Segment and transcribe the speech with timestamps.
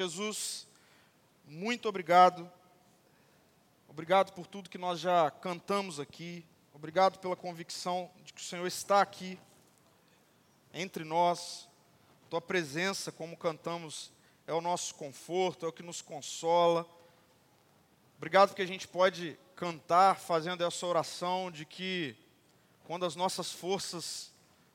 [0.00, 0.66] Jesus,
[1.46, 2.50] muito obrigado.
[3.86, 6.42] Obrigado por tudo que nós já cantamos aqui.
[6.72, 9.38] Obrigado pela convicção de que o Senhor está aqui
[10.72, 11.68] entre nós.
[12.30, 14.10] Tua presença, como cantamos,
[14.46, 16.88] é o nosso conforto, é o que nos consola.
[18.16, 22.16] Obrigado porque a gente pode cantar fazendo essa oração de que
[22.84, 24.32] quando as nossas forças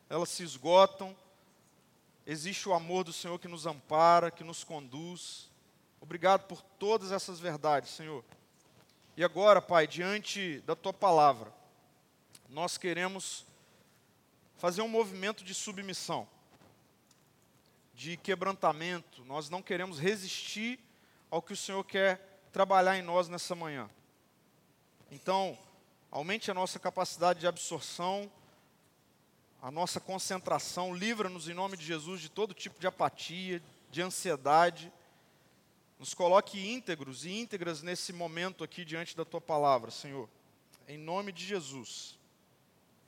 [0.07, 1.17] elas se esgotam,
[2.27, 5.49] Existe o amor do Senhor que nos ampara, que nos conduz.
[6.01, 8.23] Obrigado por todas essas verdades, Senhor.
[9.15, 11.53] E agora, Pai, diante da tua palavra,
[12.49, 13.45] nós queremos
[14.57, 16.27] fazer um movimento de submissão,
[17.93, 19.23] de quebrantamento.
[19.25, 20.79] Nós não queremos resistir
[21.29, 23.89] ao que o Senhor quer trabalhar em nós nessa manhã.
[25.11, 25.57] Então,
[26.09, 28.31] aumente a nossa capacidade de absorção
[29.65, 34.93] a nossa concentração, livra-nos em nome de Jesus de todo tipo de apatia, de ansiedade.
[35.97, 40.29] Nos coloque íntegros e íntegras nesse momento aqui diante da tua palavra, Senhor.
[40.87, 42.15] Em nome de Jesus.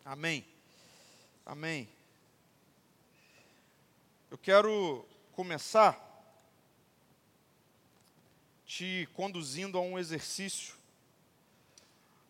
[0.03, 0.43] Amém.
[1.45, 1.87] Amém.
[4.31, 5.95] Eu quero começar
[8.65, 10.73] te conduzindo a um exercício,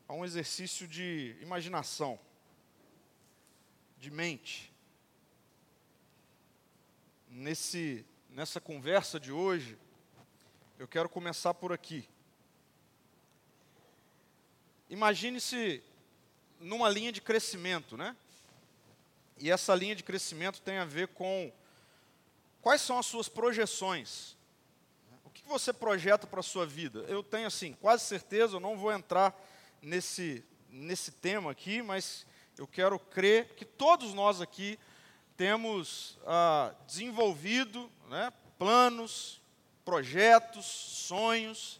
[0.05, 2.19] a um exercício de imaginação
[3.99, 4.71] de mente.
[7.29, 9.77] Nesse, nessa conversa de hoje,
[10.77, 12.07] eu quero começar por aqui.
[14.89, 15.83] Imagine-se
[16.59, 18.15] numa linha de crescimento, né?
[19.39, 21.51] E essa linha de crescimento tem a ver com
[22.61, 24.35] quais são as suas projeções.
[25.23, 26.99] O que você projeta para a sua vida?
[27.01, 29.35] Eu tenho, assim, quase certeza, eu não vou entrar
[29.81, 32.25] nesse, nesse tema aqui, mas
[32.57, 34.79] eu quero crer que todos nós aqui
[35.35, 39.39] temos ah, desenvolvido né, planos,
[39.85, 41.79] projetos, sonhos.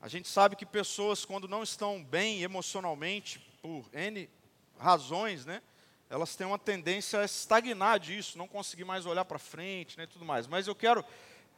[0.00, 4.30] A gente sabe que pessoas, quando não estão bem emocionalmente, por N
[4.78, 5.60] razões, né,
[6.08, 10.06] elas têm uma tendência a estagnar disso, não conseguir mais olhar para frente né, e
[10.06, 10.46] tudo mais.
[10.46, 11.04] Mas eu quero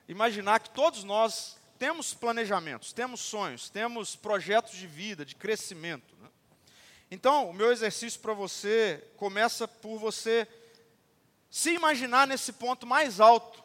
[0.08, 6.19] imaginar que todos nós temos planejamentos, temos sonhos, temos projetos de vida, de crescimento.
[7.10, 10.46] Então, o meu exercício para você começa por você
[11.50, 13.62] se imaginar nesse ponto mais alto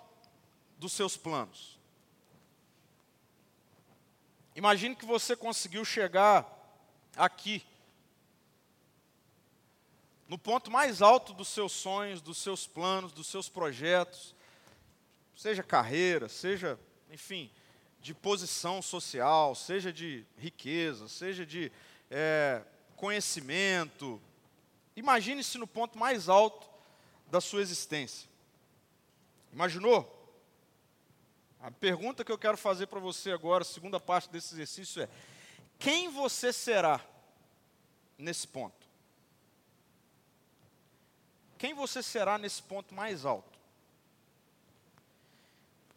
[0.78, 1.78] dos seus planos.
[4.56, 6.50] Imagine que você conseguiu chegar
[7.16, 7.64] aqui,
[10.28, 14.34] no ponto mais alto dos seus sonhos, dos seus planos, dos seus projetos,
[15.36, 16.80] seja carreira, seja,
[17.12, 17.52] enfim,
[18.00, 21.72] de posição social, seja de riqueza, seja de
[22.10, 22.64] é,
[22.96, 24.22] conhecimento.
[24.96, 26.68] Imagine-se no ponto mais alto
[27.28, 28.30] da sua existência.
[29.52, 30.12] Imaginou?
[31.62, 35.10] A pergunta que eu quero fazer para você agora, segunda parte desse exercício é:
[35.80, 37.02] quem você será
[38.18, 38.86] nesse ponto?
[41.58, 43.58] Quem você será nesse ponto mais alto?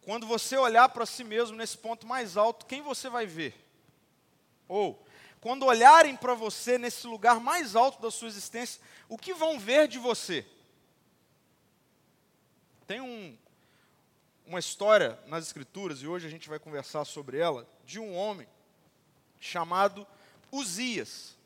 [0.03, 3.55] Quando você olhar para si mesmo nesse ponto mais alto, quem você vai ver?
[4.67, 5.05] Ou
[5.41, 9.87] quando olharem para você nesse lugar mais alto da sua existência, o que vão ver
[9.87, 10.45] de você?
[12.87, 13.37] Tem um,
[14.47, 18.49] uma história nas Escrituras, e hoje a gente vai conversar sobre ela, de um homem
[19.39, 20.07] chamado
[20.51, 21.37] Uzias.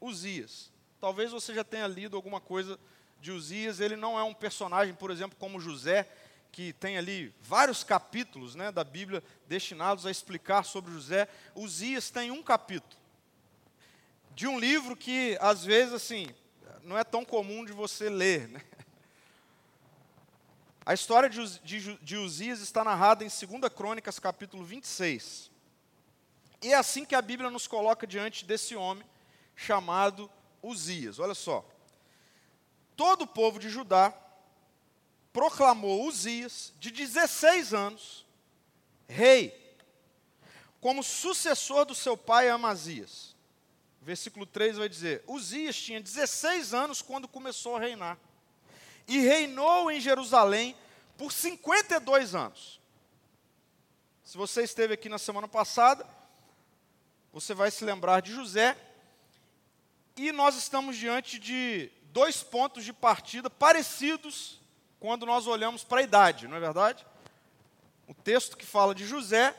[0.00, 0.70] Uzias.
[1.00, 2.78] Talvez você já tenha lido alguma coisa
[3.20, 3.80] de Uzias.
[3.80, 6.08] Ele não é um personagem, por exemplo, como José,
[6.50, 11.28] que tem ali vários capítulos né, da Bíblia destinados a explicar sobre José.
[11.54, 13.01] Uzias tem um capítulo
[14.34, 16.26] de um livro que, às vezes, assim,
[16.82, 18.48] não é tão comum de você ler.
[18.48, 18.62] Né?
[20.84, 25.50] A história de, de, de Uzias está narrada em 2 Crônicas, capítulo 26.
[26.62, 29.06] E é assim que a Bíblia nos coloca diante desse homem
[29.54, 30.30] chamado
[30.62, 31.18] Uzias.
[31.18, 31.64] Olha só.
[32.96, 34.12] Todo o povo de Judá
[35.32, 38.26] proclamou Uzias, de 16 anos,
[39.08, 39.76] rei,
[40.80, 43.31] como sucessor do seu pai Amazias
[44.02, 48.18] versículo 3 vai dizer: Uzias tinha 16 anos quando começou a reinar,
[49.06, 50.76] e reinou em Jerusalém
[51.16, 52.80] por 52 anos.
[54.24, 56.06] Se você esteve aqui na semana passada,
[57.32, 58.76] você vai se lembrar de José,
[60.16, 64.60] e nós estamos diante de dois pontos de partida parecidos
[65.00, 67.04] quando nós olhamos para a idade, não é verdade?
[68.06, 69.54] O texto que fala de José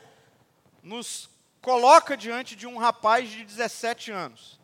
[0.82, 1.28] nos
[1.64, 4.60] coloca diante de um rapaz de 17 anos.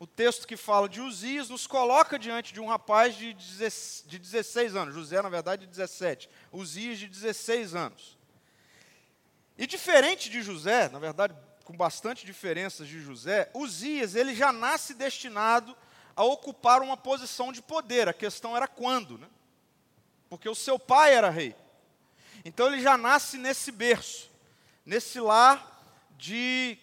[0.00, 4.94] O texto que fala de Uzias nos coloca diante de um rapaz de 16 anos.
[4.94, 6.28] José, na verdade, de 17.
[6.52, 8.18] Uzias, de 16 anos.
[9.56, 14.94] E diferente de José, na verdade, com bastante diferenças de José, Uzias ele já nasce
[14.94, 15.76] destinado
[16.16, 18.08] a ocupar uma posição de poder.
[18.08, 19.28] A questão era quando, né?
[20.28, 21.54] Porque o seu pai era rei.
[22.44, 24.28] Então ele já nasce nesse berço,
[24.84, 25.77] nesse lar
[26.18, 26.76] de,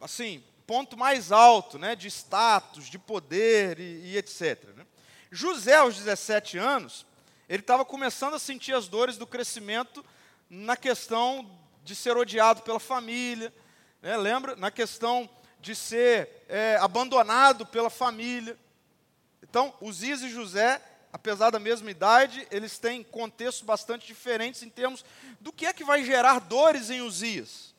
[0.00, 1.94] assim, ponto mais alto, né?
[1.94, 4.64] De status, de poder e, e etc.
[4.76, 4.84] Né?
[5.30, 7.06] José, aos 17 anos,
[7.48, 10.04] ele estava começando a sentir as dores do crescimento
[10.50, 11.48] na questão
[11.82, 13.52] de ser odiado pela família,
[14.02, 14.16] né?
[14.16, 14.56] lembra?
[14.56, 15.28] Na questão
[15.60, 18.58] de ser é, abandonado pela família.
[19.42, 20.80] Então, Uzias e José,
[21.12, 25.04] apesar da mesma idade, eles têm contextos bastante diferentes em termos
[25.40, 27.73] do que é que vai gerar dores em Uzias.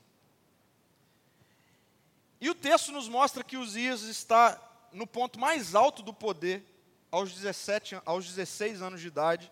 [2.45, 4.61] E o texto nos mostra que Uzias está
[4.91, 6.63] no ponto mais alto do poder,
[7.09, 9.51] aos, 17, aos 16 anos de idade,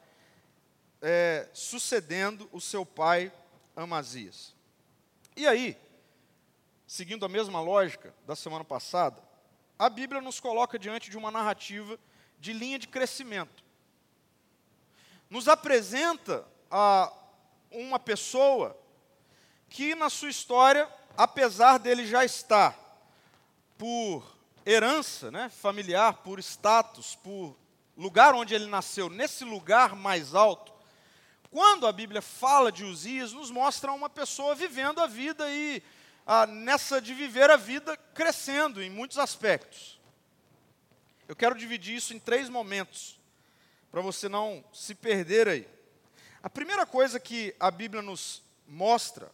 [1.02, 3.34] é, sucedendo o seu pai
[3.76, 4.54] Amazias.
[5.36, 5.76] E aí,
[6.86, 9.20] seguindo a mesma lógica da semana passada,
[9.80, 11.98] a Bíblia nos coloca diante de uma narrativa
[12.38, 13.64] de linha de crescimento.
[15.32, 17.12] Nos apresenta a
[17.72, 18.80] uma pessoa
[19.68, 20.88] que na sua história,
[21.18, 22.83] apesar dele já estar
[23.78, 24.24] por
[24.66, 27.56] herança né, familiar, por status, por
[27.98, 30.74] lugar onde ele nasceu, nesse lugar mais alto,
[31.52, 35.84] quando a Bíblia fala de Uzias, nos mostra uma pessoa vivendo a vida e
[36.26, 40.00] ah, nessa de viver a vida crescendo em muitos aspectos.
[41.28, 43.20] Eu quero dividir isso em três momentos,
[43.92, 45.68] para você não se perder aí.
[46.42, 49.32] A primeira coisa que a Bíblia nos mostra,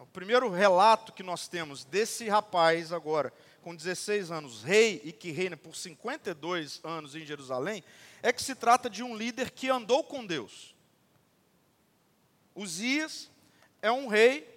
[0.00, 3.32] o primeiro relato que nós temos desse rapaz agora,
[3.68, 7.84] com 16 anos, rei e que reina por 52 anos em Jerusalém,
[8.22, 10.74] é que se trata de um líder que andou com Deus.
[12.54, 13.30] Uzias
[13.82, 14.48] é um rei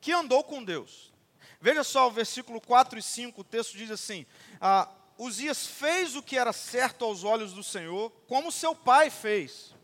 [0.00, 1.12] que andou com Deus.
[1.60, 4.24] Veja só o versículo 4 e 5, o texto diz assim:
[4.60, 9.74] ah, Uzias fez o que era certo aos olhos do Senhor, como seu pai fez,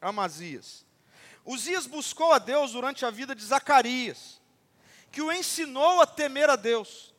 [0.00, 0.84] Amazias.
[1.46, 4.40] Uzias buscou a Deus durante a vida de Zacarias,
[5.12, 7.16] que o ensinou a temer a Deus.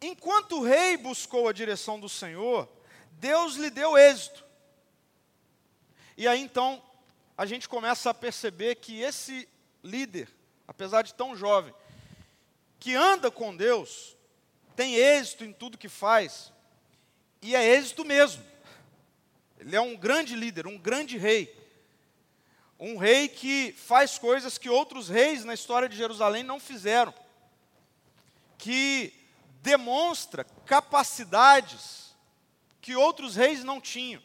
[0.00, 2.68] Enquanto o rei buscou a direção do Senhor,
[3.12, 4.44] Deus lhe deu êxito.
[6.16, 6.82] E aí então
[7.36, 9.48] a gente começa a perceber que esse
[9.82, 10.28] líder,
[10.66, 11.74] apesar de tão jovem,
[12.78, 14.16] que anda com Deus,
[14.74, 16.52] tem êxito em tudo que faz,
[17.42, 18.44] e é êxito mesmo.
[19.58, 21.56] Ele é um grande líder, um grande rei.
[22.78, 27.12] Um rei que faz coisas que outros reis na história de Jerusalém não fizeram.
[28.56, 29.12] Que
[29.62, 32.14] demonstra capacidades
[32.80, 34.22] que outros reis não tinham.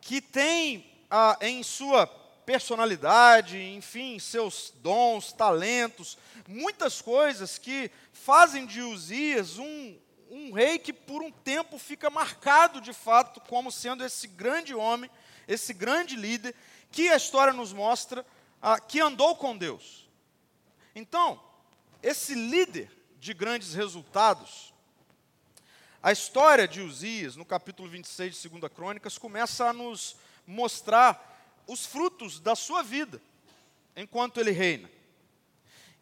[0.00, 2.06] Que tem ah, em sua
[2.44, 6.18] personalidade, enfim, seus dons, talentos,
[6.48, 9.98] muitas coisas que fazem de Uzias um,
[10.30, 15.10] um rei que por um tempo fica marcado de fato como sendo esse grande homem,
[15.46, 16.54] esse grande líder,
[16.90, 18.24] que a história nos mostra
[18.60, 20.08] ah, que andou com Deus.
[20.94, 21.42] Então,
[22.02, 22.90] esse líder
[23.22, 24.74] de grandes resultados,
[26.02, 31.86] a história de Uzias, no capítulo 26 de 2 Crônicas, começa a nos mostrar os
[31.86, 33.22] frutos da sua vida
[33.94, 34.90] enquanto ele reina.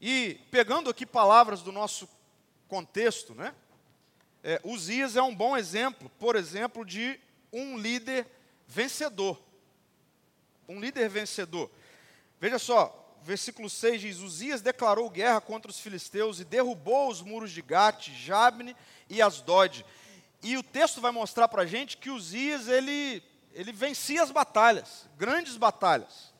[0.00, 2.08] E pegando aqui palavras do nosso
[2.66, 3.54] contexto, né?
[4.42, 7.20] É, Uzias é um bom exemplo, por exemplo, de
[7.52, 8.26] um líder
[8.66, 9.38] vencedor.
[10.66, 11.70] Um líder vencedor.
[12.40, 17.50] Veja só, versículo 6 diz: Uzias declarou guerra contra os filisteus e derrubou os muros
[17.50, 18.76] de Gate, Jabne
[19.08, 19.84] e Asdod.
[20.42, 23.22] E o texto vai mostrar para a gente que Uzias ele
[23.52, 26.32] ele vencia as batalhas, grandes batalhas.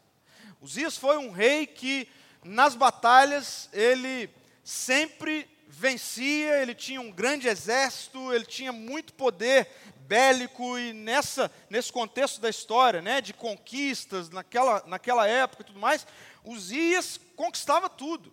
[0.61, 2.09] Uzias foi um rei que,
[2.45, 4.31] nas batalhas, ele
[4.63, 11.93] sempre vencia, ele tinha um grande exército, ele tinha muito poder bélico e nessa, nesse
[11.93, 16.05] contexto da história, né, de conquistas, naquela, naquela época e tudo mais,
[16.45, 18.33] Uzias conquistava tudo.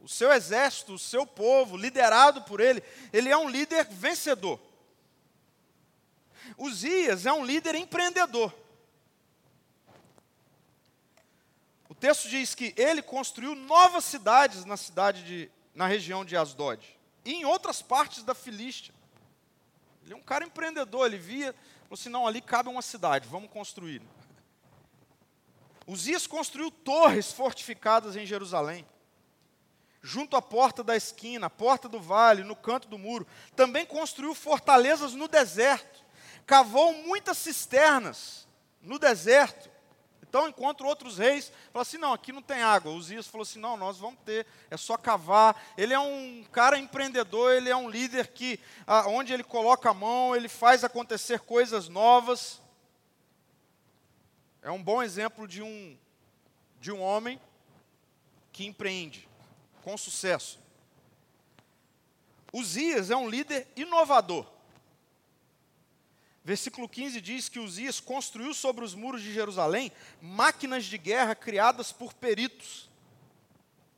[0.00, 4.60] O seu exército, o seu povo, liderado por ele, ele é um líder vencedor.
[6.58, 8.52] Uzias é um líder empreendedor.
[11.88, 16.84] O texto diz que ele construiu novas cidades na cidade de, na região de Asdod
[17.24, 18.92] e em outras partes da Filístia.
[20.02, 21.52] Ele é um cara empreendedor, ele via,
[21.82, 24.02] falou assim, não, ali cabe uma cidade, vamos construir.
[25.86, 28.86] Uzias construiu torres fortificadas em Jerusalém,
[30.02, 33.26] junto à porta da esquina, à porta do vale, no canto do muro.
[33.56, 36.02] Também construiu fortalezas no deserto
[36.46, 38.46] cavou muitas cisternas
[38.80, 39.70] no deserto.
[40.22, 42.92] Então, enquanto outros reis falam assim: não, aqui não tem água.
[42.92, 45.60] Uzias falou assim: não, nós vamos ter, é só cavar.
[45.76, 48.58] Ele é um cara empreendedor, ele é um líder que,
[49.08, 52.60] onde ele coloca a mão, ele faz acontecer coisas novas.
[54.62, 55.98] É um bom exemplo de um,
[56.80, 57.40] de um homem
[58.52, 59.28] que empreende
[59.82, 60.60] com sucesso.
[62.52, 64.46] Uzias é um líder inovador.
[66.44, 69.90] Versículo 15 diz que Uzias construiu sobre os muros de Jerusalém
[70.20, 72.88] máquinas de guerra criadas por peritos.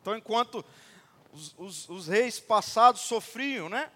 [0.01, 0.65] Então, enquanto
[1.33, 3.91] os, os, os reis passados sofriam, né?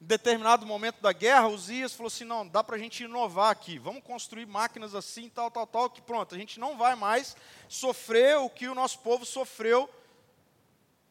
[0.00, 3.78] Em determinado momento da guerra, Uzias falou assim: não, dá para a gente inovar aqui,
[3.78, 7.34] vamos construir máquinas assim, tal, tal, tal, que pronto, a gente não vai mais
[7.68, 9.88] sofrer o que o nosso povo sofreu.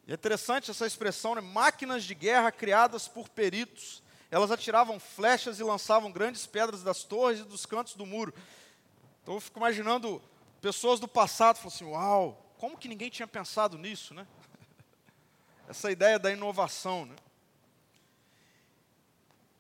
[0.07, 1.41] E é interessante essa expressão, né?
[1.41, 4.03] máquinas de guerra criadas por peritos.
[4.29, 8.33] Elas atiravam flechas e lançavam grandes pedras das torres e dos cantos do muro.
[9.23, 10.21] Então eu fico imaginando
[10.61, 14.27] pessoas do passado falando assim: Uau, como que ninguém tinha pensado nisso, né?
[15.67, 17.15] Essa ideia da inovação, né?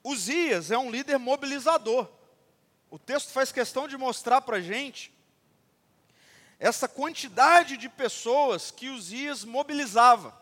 [0.05, 2.07] Uzias é um líder mobilizador.
[2.91, 5.11] O texto faz questão de mostrar para a gente
[6.59, 10.39] essa quantidade de pessoas que Uzias mobilizava.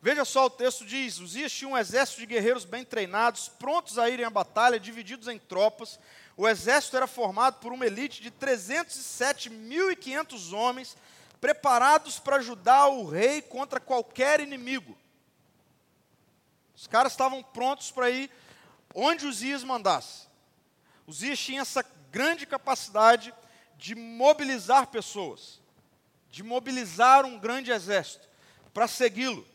[0.00, 4.08] Veja só, o texto diz: Uzias tinha um exército de guerreiros bem treinados, prontos a
[4.08, 6.00] irem à batalha, divididos em tropas.
[6.38, 10.96] O exército era formado por uma elite de 307.500 homens,
[11.38, 14.96] preparados para ajudar o rei contra qualquer inimigo.
[16.76, 18.30] Os caras estavam prontos para ir
[18.94, 20.26] onde Uzias mandasse.
[21.06, 23.32] Uzias tinha essa grande capacidade
[23.78, 25.60] de mobilizar pessoas,
[26.30, 28.28] de mobilizar um grande exército
[28.74, 29.46] para segui-lo.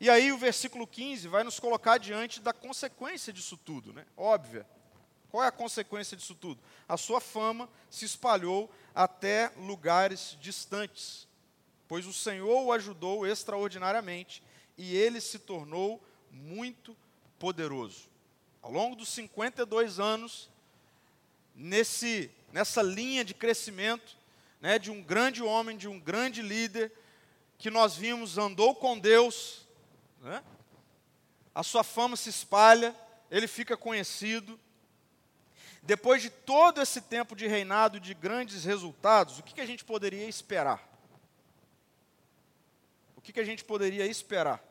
[0.00, 4.04] E aí o versículo 15 vai nos colocar diante da consequência disso tudo, né?
[4.16, 4.66] Óbvia.
[5.30, 6.60] Qual é a consequência disso tudo?
[6.88, 11.26] A sua fama se espalhou até lugares distantes,
[11.88, 14.42] pois o Senhor o ajudou extraordinariamente
[14.76, 16.96] e ele se tornou muito
[17.38, 18.08] poderoso.
[18.62, 20.48] Ao longo dos 52 anos,
[21.54, 24.16] nesse, nessa linha de crescimento,
[24.60, 26.90] né, de um grande homem, de um grande líder,
[27.58, 29.66] que nós vimos andou com Deus,
[30.20, 30.42] né?
[31.54, 32.94] A sua fama se espalha,
[33.30, 34.58] ele fica conhecido.
[35.82, 39.84] Depois de todo esse tempo de reinado de grandes resultados, o que, que a gente
[39.84, 40.93] poderia esperar?
[43.24, 44.62] Que, que a gente poderia esperar?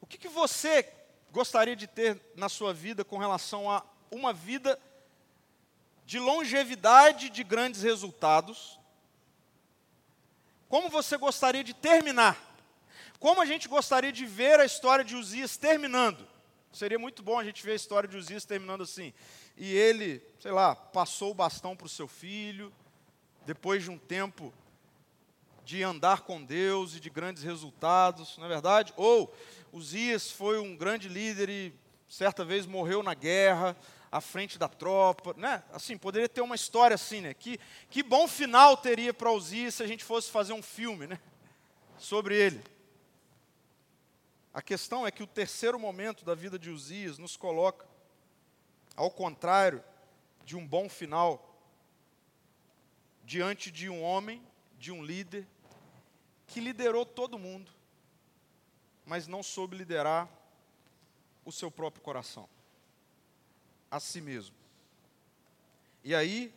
[0.00, 0.90] O que, que você
[1.30, 4.80] gostaria de ter na sua vida com relação a uma vida
[6.06, 8.80] de longevidade de grandes resultados?
[10.66, 12.38] Como você gostaria de terminar?
[13.18, 16.26] Como a gente gostaria de ver a história de Uzias terminando?
[16.72, 19.12] Seria muito bom a gente ver a história de Uzias terminando assim.
[19.58, 22.72] E ele, sei lá, passou o bastão para o seu filho,
[23.44, 24.54] depois de um tempo
[25.70, 28.92] de andar com Deus e de grandes resultados, não é verdade?
[28.96, 29.32] Ou
[29.72, 31.72] Uzias foi um grande líder e
[32.08, 33.76] certa vez morreu na guerra,
[34.10, 35.62] à frente da tropa, né?
[35.72, 37.34] Assim, poderia ter uma história assim, né?
[37.34, 41.20] Que, que bom final teria para Uzias se a gente fosse fazer um filme, né?
[41.96, 42.60] Sobre ele.
[44.52, 47.86] A questão é que o terceiro momento da vida de Uzias nos coloca,
[48.96, 49.84] ao contrário
[50.44, 51.56] de um bom final,
[53.22, 54.42] diante de um homem,
[54.76, 55.46] de um líder,
[56.50, 57.70] que liderou todo mundo,
[59.06, 60.28] mas não soube liderar
[61.44, 62.48] o seu próprio coração,
[63.88, 64.54] a si mesmo.
[66.02, 66.52] E aí,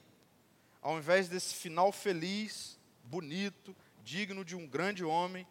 [0.82, 5.48] ao invés desse final feliz, bonito, digno de um grande homem,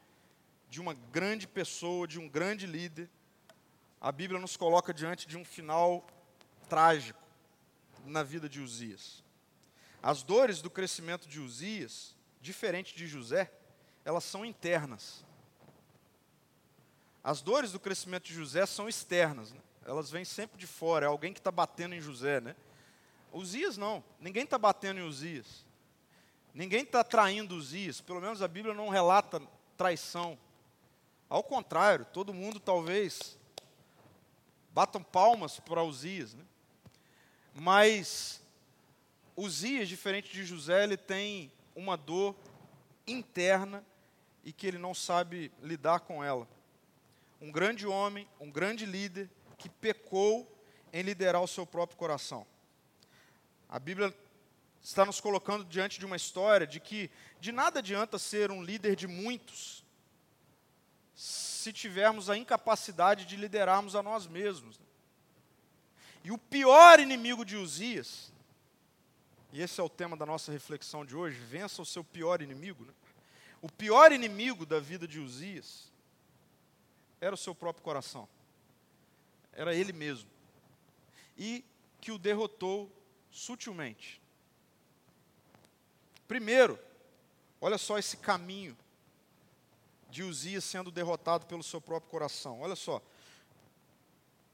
[0.69, 3.09] de uma grande pessoa, de um grande líder,
[4.01, 6.05] a Bíblia nos coloca diante de um final
[6.69, 7.23] trágico
[8.05, 9.23] na vida de Uzias.
[10.03, 13.53] As dores do crescimento de Uzias, diferente de José,
[14.05, 15.25] elas são internas.
[17.23, 19.61] As dores do crescimento de José são externas, né?
[19.85, 22.41] elas vêm sempre de fora, é alguém que está batendo em José.
[22.41, 22.57] Né?
[23.33, 25.65] Uzias não, ninguém está batendo em Uzias.
[26.53, 29.41] Ninguém está traindo Uzias, pelo menos a Bíblia não relata
[29.77, 30.39] traição.
[31.29, 33.39] Ao contrário, todo mundo talvez
[34.71, 36.35] batam palmas para Uzias.
[36.35, 36.45] Né?
[37.55, 38.43] Mas
[39.37, 42.35] Uzias, diferente de José, ele tem uma dor
[43.07, 43.85] interna
[44.45, 46.49] e que ele não sabe lidar com ela.
[47.41, 50.49] Um grande homem, um grande líder que pecou
[50.93, 52.47] em liderar o seu próprio coração.
[53.69, 54.15] A Bíblia
[54.83, 58.97] está nos colocando diante de uma história de que de nada adianta ser um líder
[58.97, 59.85] de muitos
[61.15, 64.81] se tivermos a incapacidade de liderarmos a nós mesmos.
[66.25, 68.33] E o pior inimigo de Uzias
[69.53, 72.87] e esse é o tema da nossa reflexão de hoje, vença o seu pior inimigo.
[72.87, 72.93] Né?
[73.63, 75.93] O pior inimigo da vida de Uzias
[77.21, 78.29] era o seu próprio coração.
[79.53, 80.29] Era ele mesmo.
[81.39, 81.65] E
[82.01, 82.91] que o derrotou
[83.31, 84.21] sutilmente.
[86.27, 86.77] Primeiro,
[87.61, 88.77] olha só esse caminho
[90.11, 92.61] de Uzias sendo derrotado pelo seu próprio coração.
[92.61, 93.01] Olha só.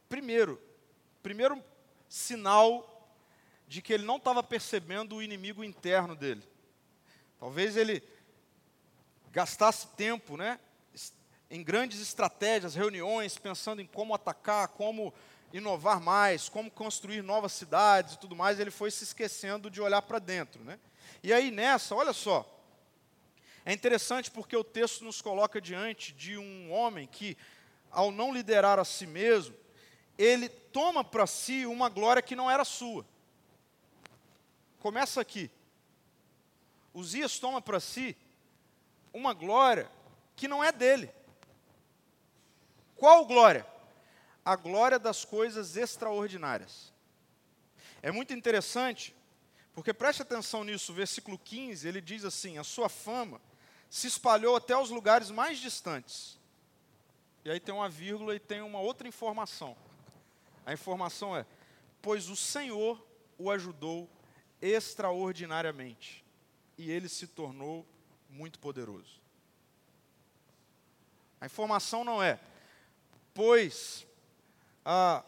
[0.06, 0.60] Primeiro,
[1.22, 1.64] primeiro
[2.10, 2.94] sinal
[3.66, 6.42] de que ele não estava percebendo o inimigo interno dele.
[7.40, 8.02] Talvez ele
[9.32, 10.58] gastasse tempo, né,
[11.50, 15.14] em grandes estratégias, reuniões, pensando em como atacar, como
[15.52, 20.02] inovar mais, como construir novas cidades e tudo mais, ele foi se esquecendo de olhar
[20.02, 20.62] para dentro.
[20.62, 20.78] Né?
[21.22, 22.46] E aí nessa, olha só,
[23.64, 27.36] é interessante porque o texto nos coloca diante de um homem que,
[27.90, 29.54] ao não liderar a si mesmo,
[30.18, 33.06] ele toma para si uma glória que não era sua.
[34.80, 35.50] Começa aqui.
[36.92, 38.16] Uzias toma para si
[39.18, 39.90] uma glória
[40.36, 41.10] que não é dele.
[42.96, 43.66] Qual glória?
[44.44, 46.92] A glória das coisas extraordinárias.
[48.00, 49.14] É muito interessante,
[49.74, 53.40] porque preste atenção nisso, versículo 15, ele diz assim: A sua fama
[53.90, 56.38] se espalhou até os lugares mais distantes.
[57.44, 59.76] E aí tem uma vírgula e tem uma outra informação.
[60.64, 61.44] A informação é:
[62.00, 63.04] Pois o Senhor
[63.36, 64.08] o ajudou
[64.60, 66.24] extraordinariamente,
[66.76, 67.86] e ele se tornou
[68.28, 69.20] muito poderoso.
[71.40, 72.38] A informação não é,
[73.32, 74.06] pois
[74.84, 75.24] a,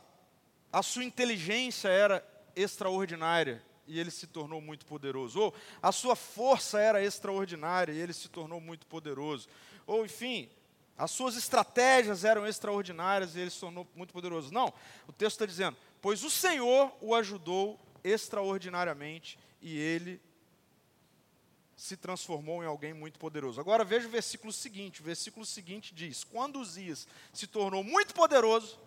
[0.73, 2.27] a sua inteligência era
[2.57, 5.41] extraordinária e ele se tornou muito poderoso.
[5.41, 9.49] Ou a sua força era extraordinária e ele se tornou muito poderoso.
[9.87, 10.49] Ou, enfim,
[10.97, 14.53] as suas estratégias eram extraordinárias e ele se tornou muito poderoso.
[14.53, 14.73] Não,
[15.09, 20.21] o texto está dizendo: Pois o Senhor o ajudou extraordinariamente e ele
[21.81, 23.59] se transformou em alguém muito poderoso.
[23.59, 25.01] Agora veja o versículo seguinte.
[25.01, 28.79] O versículo seguinte diz: Quando Uzias se tornou muito poderoso,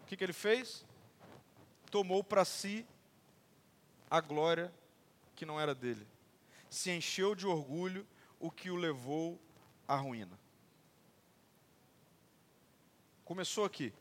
[0.00, 0.84] o que, que ele fez?
[1.88, 2.84] Tomou para si
[4.10, 4.74] a glória
[5.36, 6.04] que não era dele.
[6.68, 8.04] Se encheu de orgulho,
[8.40, 9.40] o que o levou
[9.86, 10.36] à ruína.
[13.24, 13.94] Começou aqui.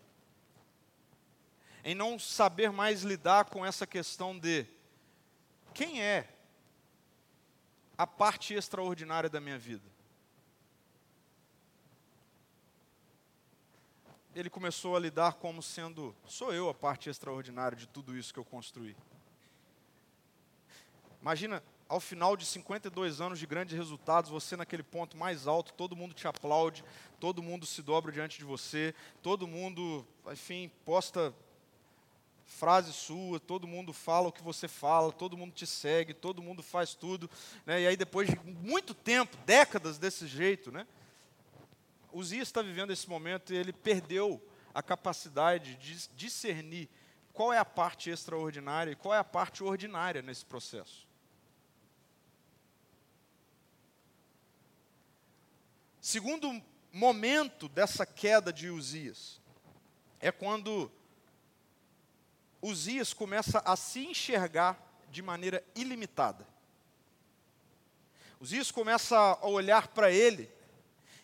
[1.84, 4.66] Em não saber mais lidar com essa questão de
[5.76, 6.37] quem é
[7.98, 9.90] a parte extraordinária da minha vida.
[14.36, 18.40] Ele começou a lidar como sendo, sou eu a parte extraordinária de tudo isso que
[18.40, 18.96] eu construí.
[21.20, 25.96] Imagina, ao final de 52 anos de grandes resultados, você naquele ponto mais alto, todo
[25.96, 26.84] mundo te aplaude,
[27.20, 31.34] todo mundo se dobra diante de você, todo mundo, enfim, posta
[32.48, 36.64] frase sua, todo mundo fala o que você fala, todo mundo te segue, todo mundo
[36.64, 37.30] faz tudo,
[37.66, 37.82] né?
[37.82, 40.88] e aí depois de muito tempo, décadas desse jeito, né?
[42.12, 44.42] Uzias está vivendo esse momento e ele perdeu
[44.74, 46.90] a capacidade de discernir
[47.34, 51.06] qual é a parte extraordinária e qual é a parte ordinária nesse processo.
[56.00, 59.42] Segundo momento dessa queda de Uzias
[60.20, 60.92] é quando
[62.62, 64.78] Uzias começa a se enxergar
[65.10, 66.46] de maneira ilimitada.
[68.40, 70.50] Uzias começa a olhar para ele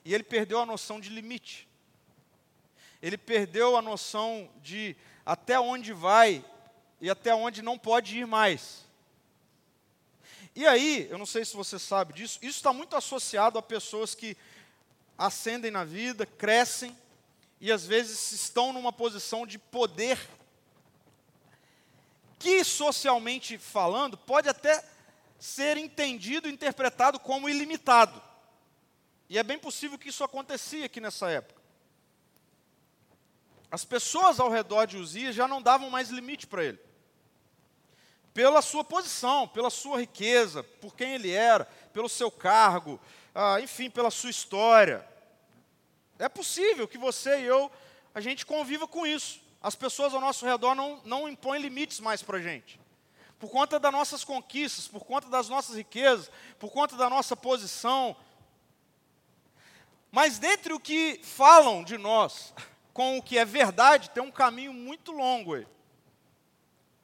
[0.06, 1.68] e ele perdeu a noção de limite.
[3.02, 6.44] Ele perdeu a noção de até onde vai
[7.00, 8.84] e até onde não pode ir mais.
[10.56, 14.14] E aí, eu não sei se você sabe disso, isso está muito associado a pessoas
[14.14, 14.38] que
[15.18, 16.96] ascendem na vida, crescem
[17.60, 20.20] e às vezes estão numa posição de poder
[22.44, 24.84] que socialmente falando pode até
[25.40, 28.22] ser entendido e interpretado como ilimitado.
[29.30, 31.62] E é bem possível que isso acontecia aqui nessa época.
[33.72, 36.80] As pessoas ao redor de Uzias já não davam mais limite para ele.
[38.34, 43.00] Pela sua posição, pela sua riqueza, por quem ele era, pelo seu cargo,
[43.34, 45.08] ah, enfim, pela sua história.
[46.20, 47.72] É possível que você e eu,
[48.14, 49.43] a gente conviva com isso.
[49.64, 52.78] As pessoas ao nosso redor não, não impõem limites mais para a gente.
[53.40, 58.14] Por conta das nossas conquistas, por conta das nossas riquezas, por conta da nossa posição.
[60.12, 62.54] Mas dentre o que falam de nós
[62.94, 65.66] com o que é verdade, tem um caminho muito longo aí.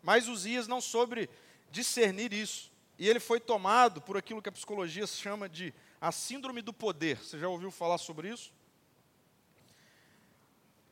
[0.04, 1.30] Mas Uzias não soube
[1.72, 2.72] discernir isso.
[2.98, 7.17] E ele foi tomado por aquilo que a psicologia chama de a síndrome do poder.
[7.17, 8.54] Você já ouviu falar sobre isso?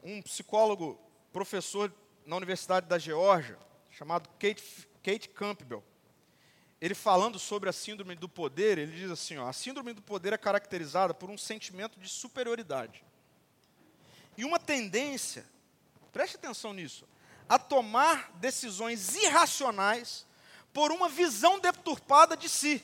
[0.01, 0.99] Um psicólogo
[1.31, 1.93] professor
[2.25, 3.57] na Universidade da Geórgia,
[3.89, 5.83] chamado Kate, Kate Campbell.
[6.79, 10.33] ele falando sobre a síndrome do poder, ele diz assim: ó, a síndrome do poder
[10.33, 13.03] é caracterizada por um sentimento de superioridade
[14.37, 15.43] e uma tendência,
[16.13, 17.07] preste atenção nisso,
[17.49, 20.25] a tomar decisões irracionais
[20.71, 22.83] por uma visão deturpada de si.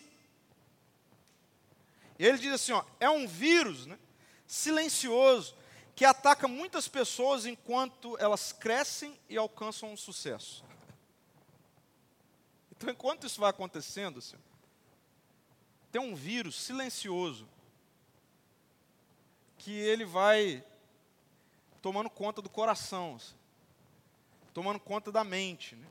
[2.17, 3.99] E ele diz assim: ó, é um vírus né,
[4.47, 5.55] silencioso
[5.95, 10.63] que ataca muitas pessoas enquanto elas crescem e alcançam um sucesso.
[12.75, 14.21] Então, enquanto isso vai acontecendo,
[15.89, 17.47] tem um vírus silencioso
[19.57, 20.61] que ele vai
[21.81, 23.17] tomando conta do coração,
[24.53, 25.77] tomando conta da mente.
[25.77, 25.87] Né?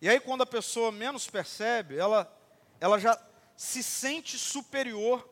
[0.00, 2.32] E aí, quando a pessoa menos percebe, ela,
[2.78, 3.20] ela já
[3.56, 5.28] se sente superior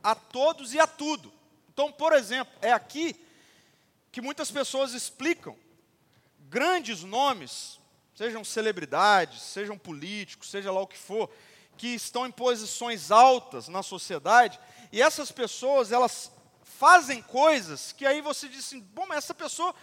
[0.00, 1.32] a todos e a tudo.
[1.80, 3.18] Então, por exemplo, é aqui
[4.12, 5.56] que muitas pessoas explicam
[6.40, 7.80] grandes nomes,
[8.14, 11.30] sejam celebridades, sejam políticos, seja lá o que for,
[11.78, 14.60] que estão em posições altas na sociedade,
[14.92, 16.30] e essas pessoas, elas
[16.62, 19.74] fazem coisas que aí você diz assim, bom, mas essa pessoa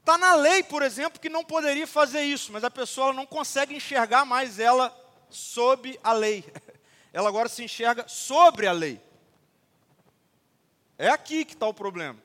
[0.00, 3.72] está na lei, por exemplo, que não poderia fazer isso, mas a pessoa não consegue
[3.72, 4.92] enxergar mais ela
[5.30, 6.44] sob a lei.
[7.14, 8.98] Ela agora se enxerga sobre a lei.
[10.98, 12.18] É aqui que está o problema.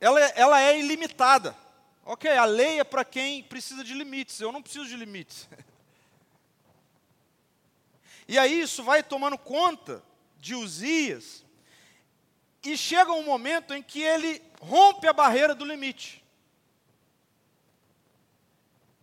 [0.00, 1.56] Ela, é, ela é ilimitada.
[2.04, 4.40] Ok, a lei é para quem precisa de limites.
[4.40, 5.48] Eu não preciso de limites.
[8.30, 10.02] E aí isso vai tomando conta
[10.36, 11.46] de Uzias.
[12.62, 16.22] E chega um momento em que ele rompe a barreira do limite.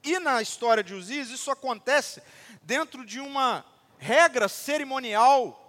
[0.04, 2.22] E na história de Uzias, isso acontece
[2.62, 3.66] dentro de uma
[3.98, 5.65] regra cerimonial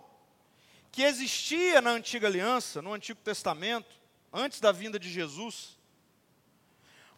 [0.96, 4.00] que existia na antiga aliança, no Antigo Testamento,
[4.32, 5.76] antes da vinda de Jesus,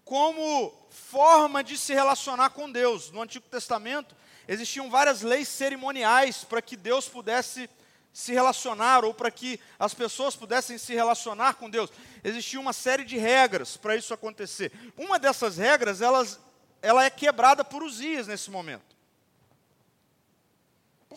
[0.04, 3.12] como forma de se relacionar com Deus.
[3.12, 4.16] No Antigo Testamento
[4.48, 7.70] existiam várias leis cerimoniais para que Deus pudesse
[8.12, 11.88] se relacionar ou para que as pessoas pudessem se relacionar com Deus.
[12.24, 14.72] Existia uma série de regras para isso acontecer.
[14.96, 16.40] Uma dessas regras, elas,
[16.82, 18.97] ela é quebrada por Uzias nesse momento.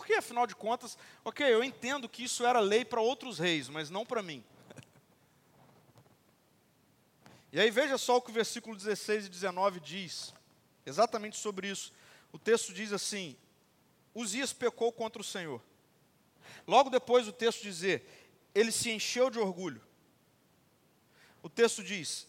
[0.01, 3.91] Porque, afinal de contas, ok, eu entendo que isso era lei para outros reis, mas
[3.91, 4.43] não para mim.
[7.51, 10.33] E aí veja só o que o versículo 16 e 19 diz,
[10.87, 11.93] exatamente sobre isso.
[12.31, 13.37] O texto diz assim:
[14.15, 15.61] Uzias pecou contra o Senhor.
[16.65, 18.03] Logo depois o texto dizer,
[18.55, 19.83] ele se encheu de orgulho.
[21.43, 22.27] O texto diz: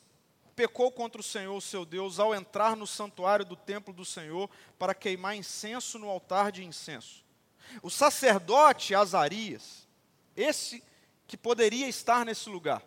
[0.54, 4.94] pecou contra o Senhor, seu Deus, ao entrar no santuário do templo do Senhor para
[4.94, 7.22] queimar incenso no altar de incenso.
[7.82, 9.86] O sacerdote Azarias,
[10.36, 10.82] esse
[11.26, 12.82] que poderia estar nesse lugar,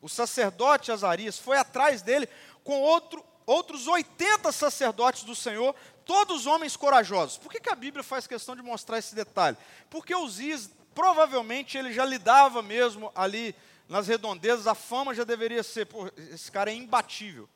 [0.00, 2.28] o sacerdote Azarias foi atrás dele
[2.62, 7.38] com outro, outros 80 sacerdotes do Senhor, todos homens corajosos.
[7.38, 9.56] Por que, que a Bíblia faz questão de mostrar esse detalhe?
[9.88, 13.54] Porque Uzias, provavelmente, ele já lidava mesmo ali
[13.88, 17.48] nas redondezas, a fama já deveria ser, pô, esse cara é imbatível.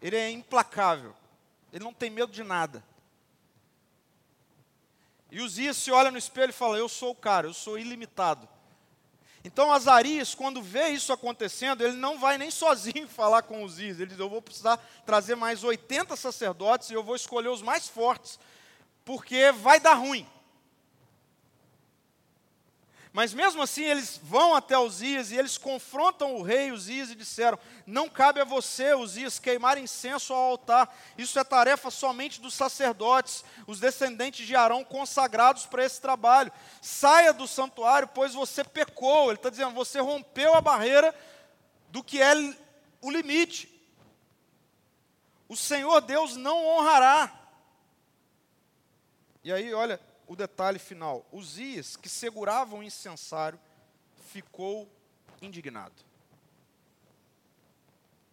[0.00, 1.14] Ele é implacável.
[1.72, 2.82] Ele não tem medo de nada.
[5.30, 8.48] E Uzias se olha no espelho e fala: Eu sou o cara, eu sou ilimitado.
[9.42, 13.98] Então Azarias, quando vê isso acontecendo, ele não vai nem sozinho falar com Uzias.
[13.98, 17.88] Ele diz: Eu vou precisar trazer mais 80 sacerdotes e eu vou escolher os mais
[17.88, 18.38] fortes,
[19.04, 20.26] porque vai dar ruim.
[23.12, 27.58] Mas mesmo assim eles vão até Uzias e eles confrontam o rei Uzias e disseram:
[27.84, 30.96] Não cabe a você, Uzias, queimar incenso ao altar.
[31.18, 36.52] Isso é tarefa somente dos sacerdotes, os descendentes de Arão consagrados para esse trabalho.
[36.80, 39.30] Saia do santuário, pois você pecou.
[39.30, 41.12] Ele está dizendo: Você rompeu a barreira
[41.88, 42.32] do que é
[43.00, 43.68] o limite.
[45.48, 47.32] O Senhor Deus não honrará.
[49.42, 49.98] E aí, olha,
[50.30, 53.58] o detalhe final: Uzias, que segurava o incensário,
[54.28, 54.88] ficou
[55.42, 56.04] indignado.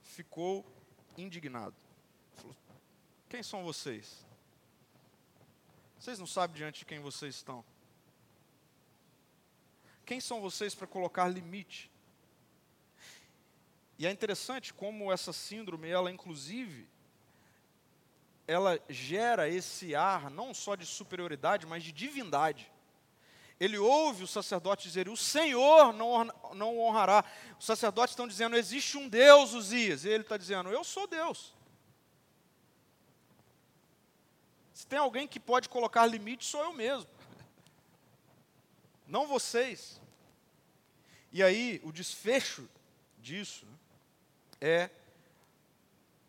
[0.04, 0.64] Ficou
[1.18, 1.76] indignado.
[2.36, 2.56] Falou,
[3.28, 4.24] quem são vocês?
[6.00, 7.66] Vocês não sabem diante de quem vocês estão.
[10.06, 11.92] Quem são vocês para colocar limite?
[13.98, 16.88] E é interessante como essa síndrome, ela inclusive
[18.48, 22.72] ela gera esse ar não só de superioridade, mas de divindade.
[23.60, 27.26] Ele ouve o sacerdote dizer: O Senhor não, não honrará.
[27.60, 30.06] Os sacerdotes estão dizendo: Existe um Deus, Uzias.
[30.06, 31.54] E ele está dizendo: Eu sou Deus.
[34.74, 37.10] Se tem alguém que pode colocar limite, sou eu mesmo.
[39.08, 40.00] Não vocês.
[41.32, 42.70] E aí, o desfecho
[43.18, 43.78] disso né,
[44.62, 44.90] é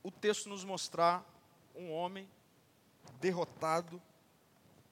[0.03, 1.25] o texto nos mostrar
[1.79, 2.29] um homem
[3.21, 4.03] derrotado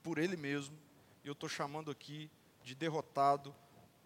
[0.03, 0.79] por ele mesmo,
[1.25, 2.31] e eu estou chamando aqui
[2.63, 3.55] de derrotado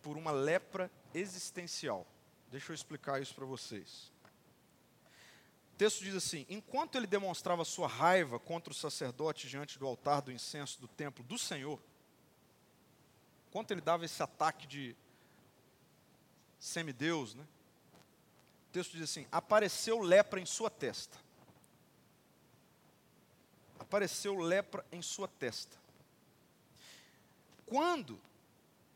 [0.03, 2.07] por uma lepra existencial.
[2.51, 4.11] Deixa eu explicar isso para vocês.
[5.75, 10.23] O texto diz assim: enquanto ele demonstrava sua raiva contra o sacerdote diante do altar
[10.23, 11.79] do incenso do templo do Senhor,
[13.49, 14.97] enquanto ele dava esse ataque de
[16.59, 17.47] semideus, né?
[18.69, 21.19] O texto diz assim: apareceu lepra em sua testa.
[23.91, 25.77] Apareceu lepra em sua testa.
[27.67, 28.21] Quando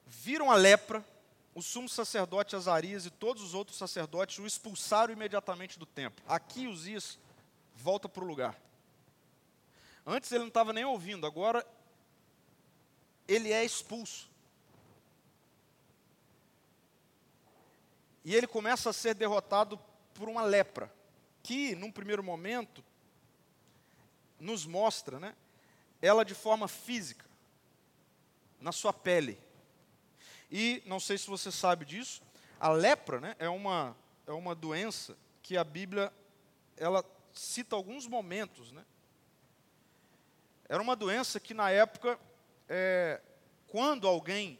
[0.07, 1.05] viram a lepra,
[1.53, 6.25] o sumo sacerdote Azarias e todos os outros sacerdotes o expulsaram imediatamente do templo.
[6.29, 7.19] Aqui Uzias
[7.75, 8.57] volta para o lugar.
[10.07, 11.67] Antes ele não estava nem ouvindo, agora
[13.27, 14.31] ele é expulso.
[18.25, 19.77] E ele começa a ser derrotado
[20.15, 20.89] por uma lepra,
[21.43, 22.85] que, num primeiro momento,
[24.39, 25.35] nos mostra, né,
[26.01, 27.25] ela de forma física,
[28.61, 29.39] na sua pele.
[30.51, 32.23] E, não sei se você sabe disso,
[32.61, 36.13] a lepra né, é, uma, é uma doença que a Bíblia
[36.77, 38.73] ela cita alguns momentos.
[38.73, 38.85] Né?
[40.69, 42.19] Era uma doença que, na época,
[42.69, 43.21] é,
[43.69, 44.59] quando alguém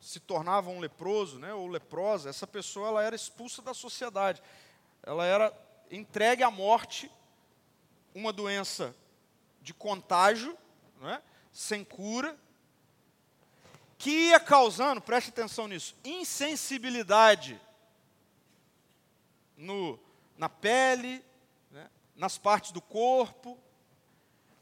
[0.00, 4.42] se tornava um leproso, né, ou leprosa, essa pessoa ela era expulsa da sociedade.
[5.02, 5.52] Ela era
[5.90, 7.10] entregue à morte,
[8.16, 8.96] uma doença
[9.60, 10.56] de contágio,
[11.02, 12.34] né, sem cura,
[13.98, 17.60] que ia causando, preste atenção nisso, insensibilidade
[19.54, 20.00] no,
[20.38, 21.22] na pele,
[21.70, 23.58] né, nas partes do corpo.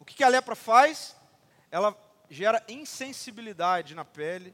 [0.01, 1.15] O que, que a lepra faz?
[1.71, 1.97] Ela
[2.29, 4.53] gera insensibilidade na pele,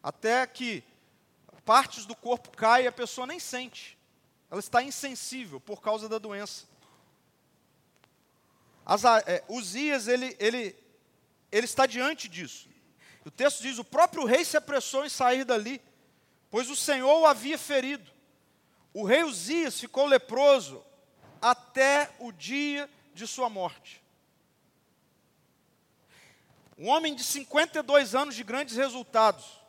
[0.00, 0.84] até que
[1.64, 3.98] partes do corpo caem e a pessoa nem sente.
[4.54, 6.66] Ela está insensível por causa da doença.
[8.86, 10.76] As, é, Uzias, ele, ele,
[11.50, 12.68] ele está diante disso.
[13.24, 15.82] O texto diz: o próprio rei se apressou em sair dali,
[16.52, 18.08] pois o Senhor o havia ferido.
[18.92, 20.84] O rei Uzias ficou leproso
[21.42, 24.00] até o dia de sua morte.
[26.78, 29.60] Um homem de 52 anos de grandes resultados.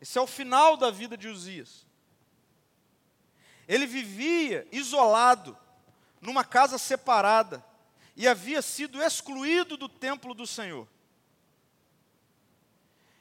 [0.00, 1.83] Esse é o final da vida de Uzias.
[3.66, 5.56] Ele vivia isolado,
[6.20, 7.64] numa casa separada,
[8.16, 10.88] e havia sido excluído do templo do Senhor.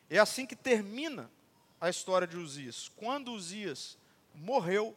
[0.09, 1.29] É assim que termina
[1.81, 2.89] a história de Uzias.
[2.95, 3.97] Quando Uzias
[4.35, 4.95] morreu,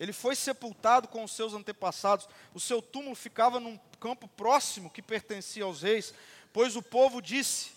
[0.00, 2.28] ele foi sepultado com os seus antepassados.
[2.54, 6.12] O seu túmulo ficava num campo próximo que pertencia aos reis,
[6.52, 7.70] pois o povo disse: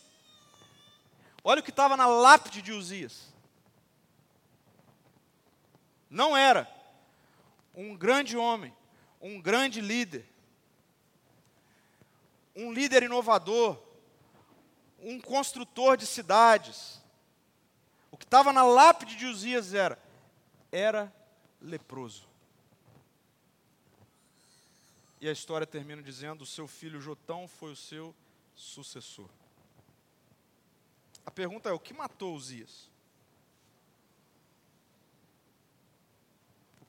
[1.43, 3.34] Olha o que estava na lápide de Uzias.
[6.15, 6.65] Não era
[7.73, 8.73] um grande homem,
[9.19, 10.25] um grande líder,
[12.55, 13.77] um líder inovador,
[14.97, 17.01] um construtor de cidades.
[18.09, 20.01] O que estava na lápide de Uzias era:
[20.71, 21.13] era
[21.61, 22.25] leproso.
[25.19, 28.15] E a história termina dizendo: o seu filho Jotão foi o seu
[28.55, 29.29] sucessor.
[31.25, 32.94] A pergunta é: o que matou Uzias?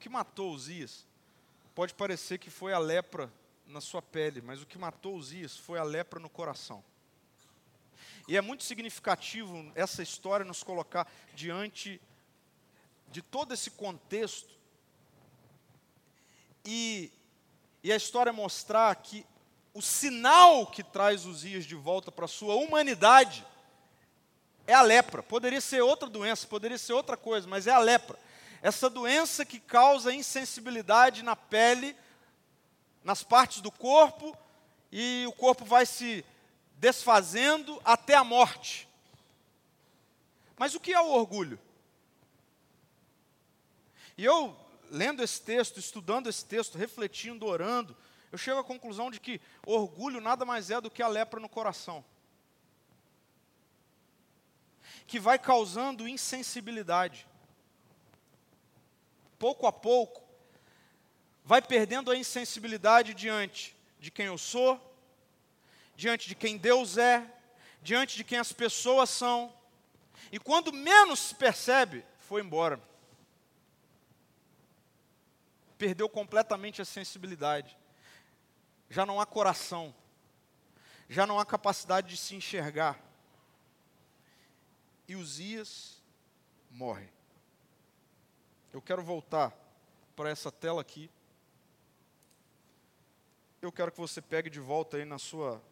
[0.06, 1.04] Que matou Uzias?
[1.74, 3.28] Pode parecer que foi a lepra
[3.66, 6.84] na sua pele, mas o que matou Uzias foi a lepra no coração.
[8.28, 12.00] E é muito significativo essa história nos colocar diante
[13.08, 14.54] de todo esse contexto
[16.64, 17.10] e,
[17.82, 19.26] e a história mostrar que
[19.74, 23.44] o sinal que traz Uzias de volta para a sua humanidade
[24.68, 25.20] é a lepra.
[25.20, 28.16] Poderia ser outra doença, poderia ser outra coisa, mas é a lepra.
[28.66, 31.96] Essa doença que causa insensibilidade na pele,
[33.04, 34.36] nas partes do corpo,
[34.90, 36.24] e o corpo vai se
[36.74, 38.88] desfazendo até a morte.
[40.56, 41.60] Mas o que é o orgulho?
[44.18, 44.58] E eu,
[44.90, 47.96] lendo esse texto, estudando esse texto, refletindo, orando,
[48.32, 51.48] eu chego à conclusão de que orgulho nada mais é do que a lepra no
[51.48, 52.04] coração
[55.06, 57.28] que vai causando insensibilidade.
[59.38, 60.22] Pouco a pouco,
[61.44, 64.80] vai perdendo a insensibilidade diante de quem eu sou,
[65.94, 67.24] diante de quem Deus é,
[67.82, 69.52] diante de quem as pessoas são.
[70.32, 72.80] E quando menos se percebe, foi embora.
[75.78, 77.76] Perdeu completamente a sensibilidade.
[78.88, 79.94] Já não há coração.
[81.08, 83.06] Já não há capacidade de se enxergar
[85.08, 86.02] e Uzias
[86.70, 87.08] morre.
[88.76, 89.56] Eu quero voltar
[90.14, 91.10] para essa tela aqui
[93.62, 95.62] eu quero que você pegue de volta aí na sua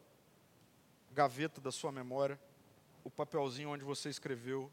[1.13, 2.41] gaveta da sua memória
[3.05, 4.73] o papelzinho onde você escreveu.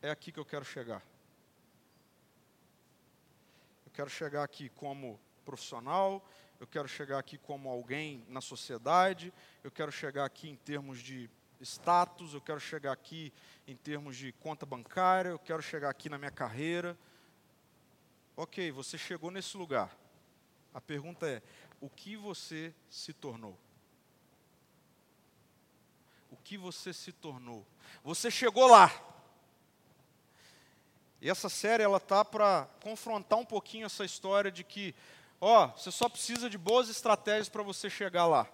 [0.00, 1.02] É aqui que eu quero chegar.
[3.84, 6.24] Eu quero chegar aqui como profissional,
[6.60, 11.28] eu quero chegar aqui como alguém na sociedade, eu quero chegar aqui em termos de
[11.60, 13.32] status, eu quero chegar aqui
[13.66, 16.96] em termos de conta bancária, eu quero chegar aqui na minha carreira.
[18.36, 19.96] Ok, você chegou nesse lugar.
[20.74, 21.42] A pergunta é:
[21.80, 23.58] o que você se tornou?
[26.30, 27.66] O que você se tornou?
[28.04, 28.92] Você chegou lá.
[31.20, 34.94] E essa série ela tá para confrontar um pouquinho essa história de que,
[35.40, 38.46] ó, você só precisa de boas estratégias para você chegar lá.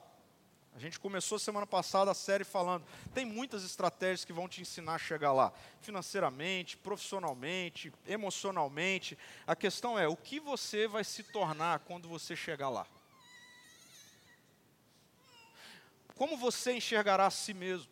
[0.75, 4.95] A gente começou semana passada a série falando, tem muitas estratégias que vão te ensinar
[4.95, 9.19] a chegar lá, financeiramente, profissionalmente, emocionalmente.
[9.47, 12.87] A questão é, o que você vai se tornar quando você chegar lá?
[16.17, 17.91] Como você enxergará a si mesmo?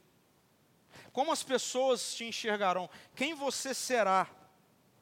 [1.13, 2.89] Como as pessoas te enxergarão?
[3.15, 4.27] Quem você será?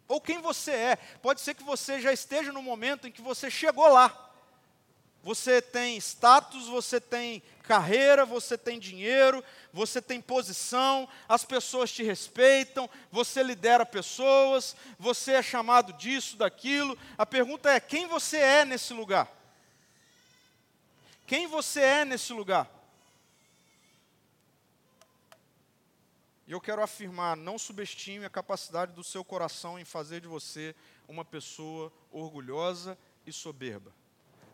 [0.08, 0.96] Ou quem você é?
[0.96, 4.27] Pode ser que você já esteja no momento em que você chegou lá
[5.28, 12.02] você tem status, você tem carreira, você tem dinheiro, você tem posição, as pessoas te
[12.02, 16.96] respeitam, você lidera pessoas, você é chamado disso, daquilo.
[17.18, 19.30] A pergunta é: quem você é nesse lugar?
[21.26, 22.66] Quem você é nesse lugar?
[26.46, 30.74] E eu quero afirmar: não subestime a capacidade do seu coração em fazer de você
[31.06, 33.92] uma pessoa orgulhosa e soberba.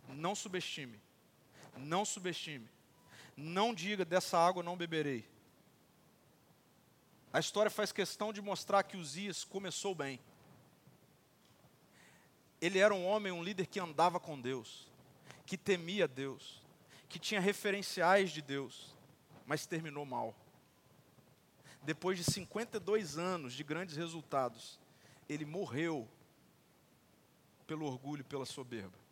[0.09, 1.01] Não subestime.
[1.77, 2.69] Não subestime.
[3.37, 5.29] Não diga dessa água não beberei.
[7.33, 10.21] A história faz questão de mostrar que Uzias começou bem.
[12.61, 14.89] Ele era um homem, um líder que andava com Deus,
[15.45, 16.63] que temia Deus,
[17.09, 18.95] que tinha referenciais de Deus,
[19.45, 20.35] mas terminou mal.
[21.83, 24.79] Depois de 52 anos de grandes resultados,
[25.29, 26.09] ele morreu
[27.67, 29.04] pelo orgulho e pela soberba.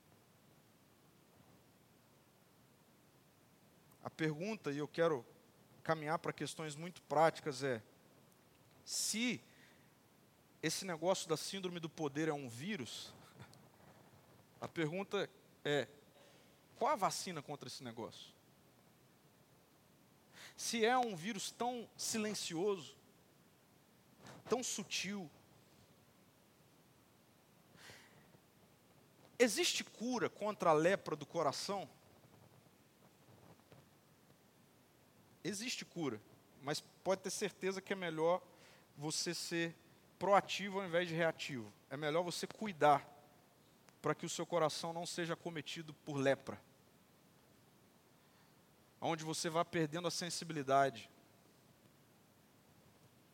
[4.02, 5.24] A pergunta, e eu quero
[5.82, 7.82] caminhar para questões muito práticas, é:
[8.84, 9.40] se
[10.62, 13.12] esse negócio da síndrome do poder é um vírus,
[14.60, 15.28] a pergunta
[15.64, 15.86] é:
[16.76, 18.32] qual a vacina contra esse negócio?
[20.56, 22.96] Se é um vírus tão silencioso,
[24.48, 25.30] tão sutil,
[29.38, 31.88] existe cura contra a lepra do coração?
[35.44, 36.20] Existe cura,
[36.62, 38.42] mas pode ter certeza que é melhor
[38.96, 39.74] você ser
[40.18, 41.72] proativo ao invés de reativo.
[41.90, 43.08] É melhor você cuidar
[44.00, 46.60] para que o seu coração não seja cometido por lepra.
[49.00, 51.10] Onde você vai perdendo a sensibilidade.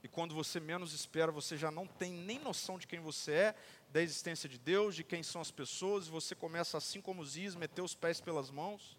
[0.02, 3.54] E quando você menos espera, você já não tem nem noção de quem você é,
[3.90, 7.54] da existência de Deus, de quem são as pessoas, e você começa, assim como Is,
[7.54, 8.96] meter os pés pelas mãos.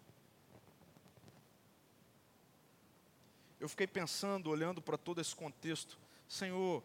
[3.60, 6.82] Eu fiquei pensando, olhando para todo esse contexto, Senhor,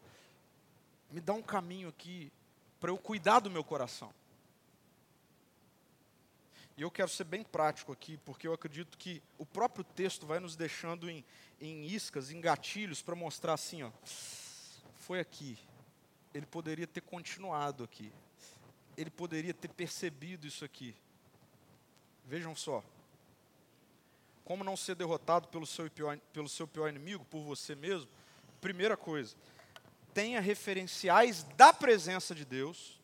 [1.10, 2.30] me dá um caminho aqui
[2.78, 4.12] para eu cuidar do meu coração.
[6.76, 10.38] E eu quero ser bem prático aqui, porque eu acredito que o próprio texto vai
[10.38, 11.24] nos deixando em,
[11.58, 13.90] em iscas, em gatilhos, para mostrar assim, ó,
[14.96, 15.58] foi aqui.
[16.34, 18.12] Ele poderia ter continuado aqui.
[18.94, 20.94] Ele poderia ter percebido isso aqui.
[22.26, 22.84] Vejam só.
[24.46, 28.08] Como não ser derrotado pelo seu, pior, pelo seu pior inimigo, por você mesmo?
[28.60, 29.34] Primeira coisa,
[30.14, 33.00] tenha referenciais da presença de Deus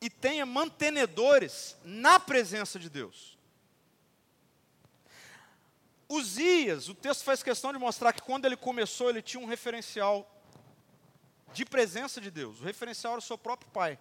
[0.00, 3.38] e tenha mantenedores na presença de Deus.
[6.08, 10.28] Uzias, o texto faz questão de mostrar que quando ele começou, ele tinha um referencial
[11.52, 12.60] de presença de Deus.
[12.60, 13.96] O referencial era o seu próprio pai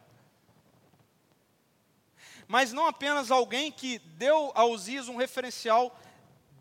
[2.47, 5.97] mas não apenas alguém que deu a Uzias um referencial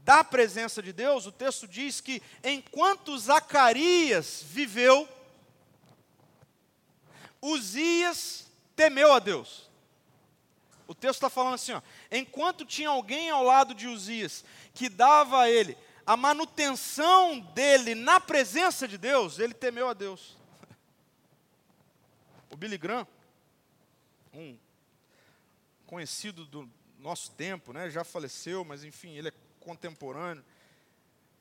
[0.04, 5.08] da presença de Deus, o texto diz que enquanto Zacarias viveu,
[7.40, 9.70] Uzias temeu a Deus.
[10.86, 11.80] O texto está falando assim: ó,
[12.10, 15.76] enquanto tinha alguém ao lado de Uzias que dava a ele
[16.06, 20.36] a manutenção dele na presença de Deus, ele temeu a Deus.
[22.50, 23.04] O Billy Graham,
[24.32, 24.56] um
[25.94, 26.68] conhecido do
[26.98, 27.88] nosso tempo, né?
[27.88, 30.44] já faleceu, mas enfim, ele é contemporâneo.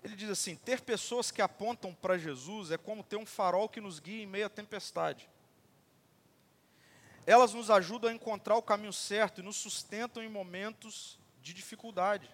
[0.03, 3.81] Ele diz assim: ter pessoas que apontam para Jesus é como ter um farol que
[3.81, 5.27] nos guia em meio à tempestade.
[7.25, 12.29] Elas nos ajudam a encontrar o caminho certo e nos sustentam em momentos de dificuldade.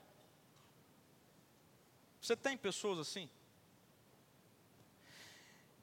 [2.21, 3.29] Você tem pessoas assim?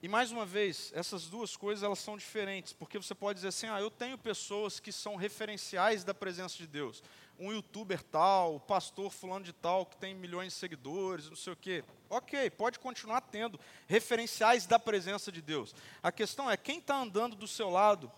[0.02, 3.66] E mais uma vez, essas duas coisas elas são diferentes, porque você pode dizer assim:
[3.66, 7.02] "Ah, eu tenho pessoas que são referenciais da presença de Deus.
[7.38, 11.52] Um youtuber tal, o pastor fulano de tal que tem milhões de seguidores, não sei
[11.54, 11.82] o quê".
[12.10, 15.74] OK, pode continuar tendo referenciais da presença de Deus.
[16.02, 18.12] A questão é quem está andando do seu lado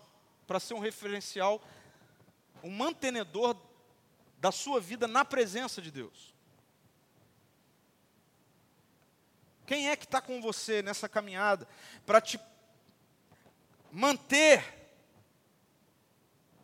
[0.45, 1.61] para ser um referencial,
[2.61, 3.55] um mantenedor
[4.37, 6.33] da sua vida na presença de Deus.
[9.69, 11.67] Quem é que está com você nessa caminhada
[12.03, 12.39] para te
[13.91, 14.65] manter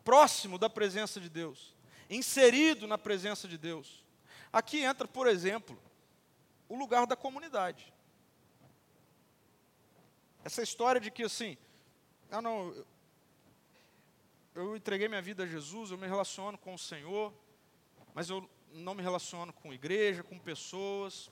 [0.02, 1.72] próximo da presença de Deus,
[2.10, 4.04] inserido na presença de Deus?
[4.52, 5.80] Aqui entra, por exemplo,
[6.68, 7.94] o lugar da comunidade.
[10.42, 11.56] Essa história de que assim,
[12.28, 12.86] ah não, eu,
[14.52, 17.32] eu entreguei minha vida a Jesus, eu me relaciono com o Senhor,
[18.12, 21.30] mas eu não me relaciono com igreja, com pessoas.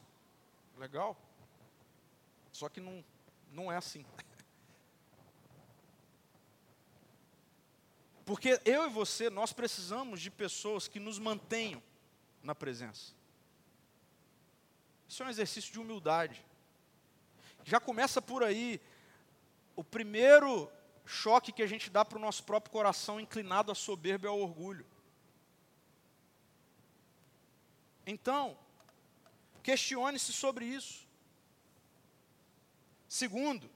[0.78, 1.23] Legal.
[2.54, 3.04] Só que não,
[3.50, 4.06] não é assim.
[8.24, 11.82] Porque eu e você, nós precisamos de pessoas que nos mantenham
[12.42, 13.12] na presença.
[15.08, 16.46] Isso é um exercício de humildade.
[17.64, 18.80] Já começa por aí.
[19.74, 20.70] O primeiro
[21.04, 24.38] choque que a gente dá para o nosso próprio coração inclinado à soberba e ao
[24.38, 24.86] orgulho.
[28.06, 28.56] Então,
[29.60, 31.03] questione-se sobre isso.
[33.14, 33.70] Segundo,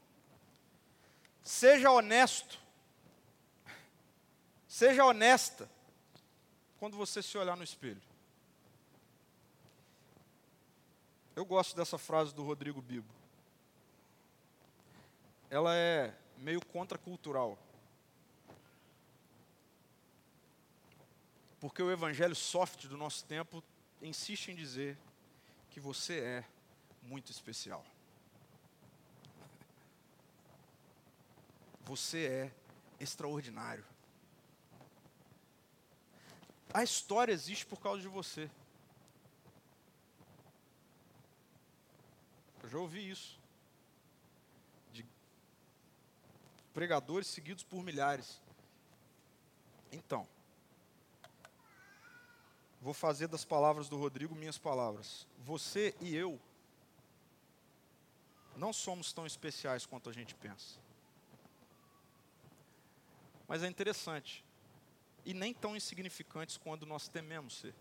[1.45, 2.59] seja honesto.
[4.67, 5.71] Seja honesta
[6.81, 8.03] quando você se olhar no espelho.
[11.37, 13.15] Eu gosto dessa frase do Rodrigo Bibo.
[15.49, 17.57] Ela é meio contracultural.
[21.61, 23.63] Porque o evangelho soft do nosso tempo
[24.03, 24.99] insiste em dizer
[25.71, 26.45] que você é
[27.05, 27.87] muito especial.
[31.89, 32.53] Você é
[33.01, 33.83] extraordinário.
[36.75, 38.51] A história existe por causa de você.
[42.63, 43.41] Eu já ouvi isso.
[44.93, 45.03] De
[46.75, 48.39] pregadores seguidos por milhares.
[49.91, 50.29] Então,
[52.83, 55.27] vou fazer das palavras do Rodrigo minhas palavras.
[55.39, 56.39] Você e eu
[58.55, 60.87] não somos tão especiais quanto a gente pensa.
[63.49, 64.45] Mas é interessante.
[65.25, 67.75] E nem tão insignificantes quando nós tememos ser.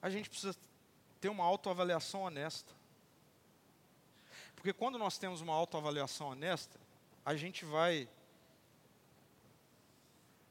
[0.00, 0.56] A gente precisa
[1.20, 2.74] ter uma autoavaliação honesta.
[4.54, 6.80] Porque quando nós temos uma autoavaliação honesta,
[7.24, 8.08] a gente vai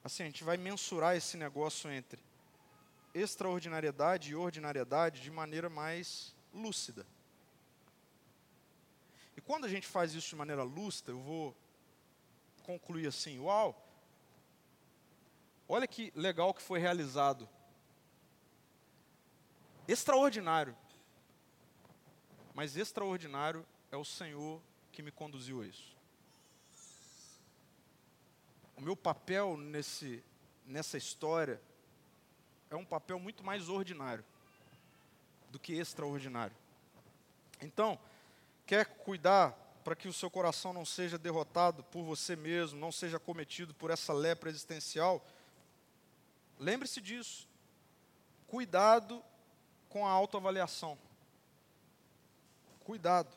[0.04, 2.22] assim, a gente vai mensurar esse negócio entre
[3.12, 7.08] extraordinariedade e ordinariedade de maneira mais lúcida.
[9.36, 11.56] E quando a gente faz isso de maneira lúcida, eu vou
[12.64, 13.76] concluir assim: uau,
[15.68, 17.48] olha que legal que foi realizado.
[19.88, 20.76] Extraordinário.
[22.54, 24.62] Mas extraordinário é o Senhor
[24.92, 25.96] que me conduziu a isso.
[28.78, 30.24] O meu papel nesse,
[30.66, 31.62] nessa história
[32.70, 34.24] é um papel muito mais ordinário
[35.50, 36.56] do que extraordinário.
[37.62, 38.00] Então,
[38.66, 39.51] quer cuidar
[39.84, 43.91] para que o seu coração não seja derrotado por você mesmo, não seja cometido por
[43.91, 45.24] essa lepra existencial,
[46.59, 47.47] lembre-se disso.
[48.47, 49.24] Cuidado
[49.89, 50.97] com a autoavaliação.
[52.84, 53.32] Cuidado.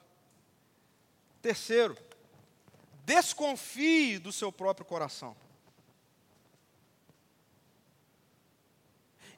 [1.42, 1.96] Terceiro,
[3.04, 5.36] desconfie do seu próprio coração.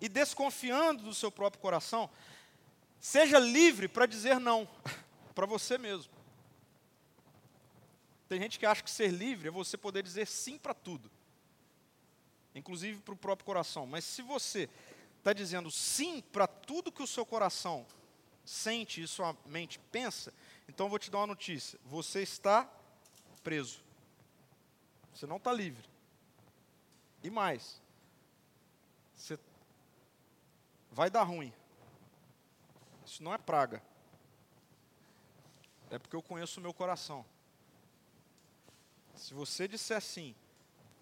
[0.01, 2.09] E desconfiando do seu próprio coração,
[3.01, 4.69] seja livre para dizer não.
[5.41, 6.13] para você mesmo.
[8.29, 11.11] Tem gente que acha que ser livre é você poder dizer sim para tudo,
[12.55, 13.87] inclusive para o próprio coração.
[13.87, 14.69] Mas se você
[15.17, 17.87] está dizendo sim para tudo que o seu coração
[18.45, 20.31] sente e sua mente pensa,
[20.69, 22.71] então eu vou te dar uma notícia: você está
[23.43, 23.83] preso.
[25.15, 25.89] Você não está livre.
[27.23, 27.81] E mais,
[29.17, 29.39] você
[30.91, 31.51] vai dar ruim.
[33.07, 33.83] Isso não é praga.
[35.91, 37.25] É porque eu conheço o meu coração.
[39.17, 40.35] Se você disser sim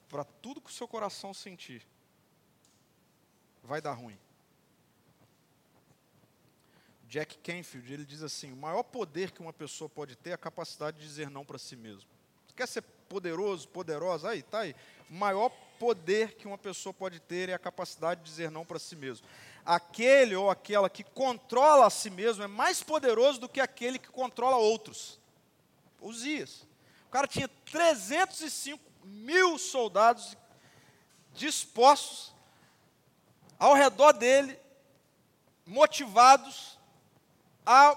[0.08, 1.86] para tudo que o seu coração sentir,
[3.62, 4.18] vai dar ruim.
[7.06, 10.38] Jack Canfield, ele diz assim: o maior poder que uma pessoa pode ter é a
[10.38, 12.08] capacidade de dizer não para si mesmo.
[12.56, 14.30] Quer ser poderoso, poderosa?
[14.30, 14.74] Aí, tá aí.
[15.08, 18.78] O maior poder que uma pessoa pode ter é a capacidade de dizer não para
[18.78, 19.26] si mesmo.
[19.64, 24.08] Aquele ou aquela que controla a si mesmo é mais poderoso do que aquele que
[24.08, 25.20] controla outros.
[26.00, 26.66] Uzias.
[27.06, 30.36] O cara tinha 305 mil soldados
[31.32, 32.34] dispostos
[33.58, 34.58] ao redor dele,
[35.66, 36.78] motivados,
[37.66, 37.96] a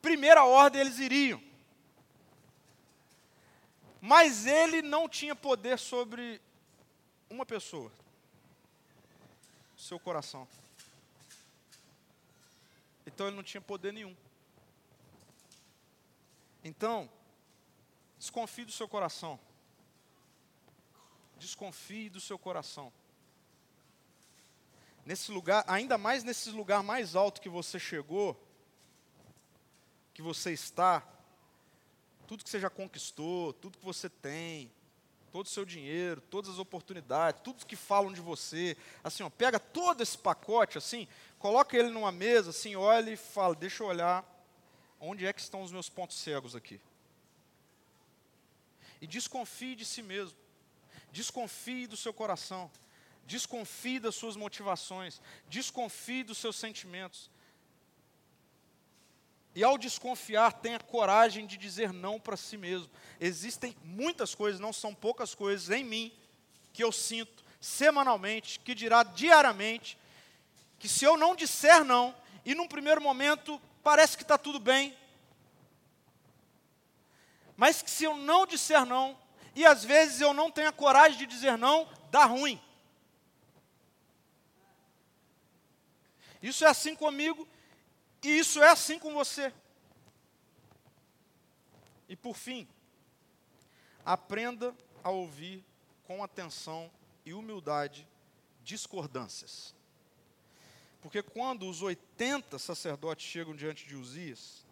[0.00, 1.42] primeira ordem eles iriam.
[4.00, 6.40] Mas ele não tinha poder sobre
[7.28, 7.92] uma pessoa,
[9.76, 10.48] seu coração.
[13.08, 14.14] Então ele não tinha poder nenhum.
[16.62, 17.10] Então,
[18.18, 19.40] desconfie do seu coração.
[21.38, 22.92] Desconfie do seu coração.
[25.06, 28.38] Nesse lugar, ainda mais nesse lugar mais alto que você chegou,
[30.12, 31.02] que você está,
[32.26, 34.70] tudo que você já conquistou, tudo que você tem,
[35.32, 39.58] todo o seu dinheiro, todas as oportunidades, tudo que falam de você, assim, ó, pega
[39.58, 41.06] todo esse pacote, assim,
[41.38, 44.24] coloca ele numa mesa, assim, olha e fala, deixa eu olhar
[45.00, 46.80] onde é que estão os meus pontos cegos aqui.
[49.00, 50.36] E desconfie de si mesmo,
[51.12, 52.70] desconfie do seu coração,
[53.24, 57.30] desconfie das suas motivações, desconfie dos seus sentimentos,
[59.58, 62.88] e ao desconfiar, tenha coragem de dizer não para si mesmo.
[63.20, 66.12] Existem muitas coisas, não são poucas coisas em mim
[66.72, 69.98] que eu sinto semanalmente, que dirá diariamente,
[70.78, 72.14] que se eu não disser não,
[72.44, 74.96] e num primeiro momento parece que está tudo bem,
[77.56, 79.18] mas que se eu não disser não,
[79.54, 82.62] e às vezes eu não tenho a coragem de dizer não, dá ruim.
[86.40, 87.46] Isso é assim comigo
[88.22, 89.52] e isso é assim com você.
[92.08, 92.68] E por fim,
[94.04, 95.64] aprenda a ouvir
[96.04, 96.90] com atenção
[97.26, 98.08] e humildade
[98.62, 99.74] discordâncias.
[101.00, 104.66] Porque quando os 80 sacerdotes chegam diante de Uzias,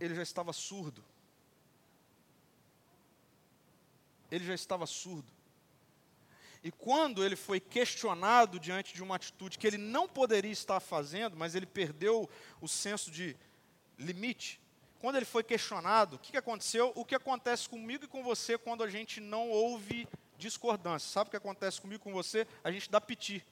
[0.00, 1.04] ele já estava surdo.
[4.30, 5.30] Ele já estava surdo.
[6.62, 11.36] E quando ele foi questionado diante de uma atitude que ele não poderia estar fazendo,
[11.36, 12.28] mas ele perdeu
[12.60, 13.36] o senso de
[13.98, 14.60] limite,
[14.98, 16.92] quando ele foi questionado, o que, aconteceu?
[16.96, 21.08] O que acontece comigo e com você quando a gente não ouve discordância?
[21.08, 22.46] Sabe o que acontece comigo e com você?
[22.64, 23.44] A gente dá piti.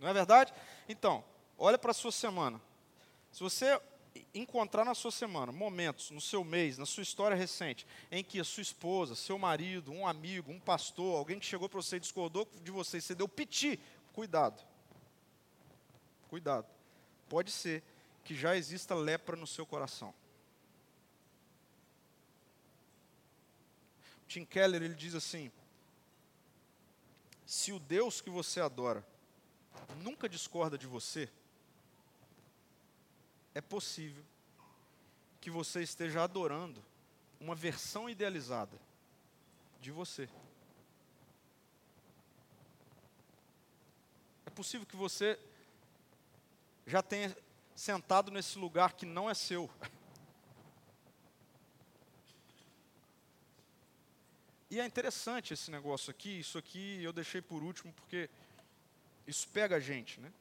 [0.00, 0.52] Não é verdade?
[0.88, 1.22] Então,
[1.58, 2.60] olha para a sua semana.
[3.30, 3.78] Se você
[4.34, 8.44] encontrar na sua semana momentos, no seu mês, na sua história recente, em que a
[8.44, 12.48] sua esposa, seu marido, um amigo, um pastor, alguém que chegou para você e discordou
[12.62, 13.78] de você, e você deu piti,
[14.14, 14.60] cuidado.
[16.28, 16.66] Cuidado.
[17.28, 17.82] Pode ser
[18.24, 20.14] que já exista lepra no seu coração.
[24.26, 25.52] Tim Keller ele diz assim:
[27.44, 29.04] se o Deus que você adora
[29.96, 31.28] nunca discorda de você,
[33.54, 34.24] é possível
[35.40, 36.84] que você esteja adorando
[37.40, 38.78] uma versão idealizada
[39.80, 40.28] de você.
[44.44, 45.38] É possível que você
[46.86, 47.34] já tenha
[47.74, 49.70] sentado nesse lugar que não é seu.
[54.70, 58.30] E é interessante esse negócio aqui, isso aqui eu deixei por último porque
[59.30, 60.32] isso pega a gente, né?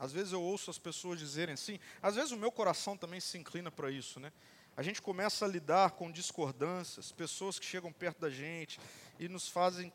[0.00, 3.36] Às vezes eu ouço as pessoas dizerem assim, às vezes o meu coração também se
[3.36, 4.32] inclina para isso, né?
[4.76, 8.78] A gente começa a lidar com discordâncias, pessoas que chegam perto da gente
[9.18, 9.92] e nos fazem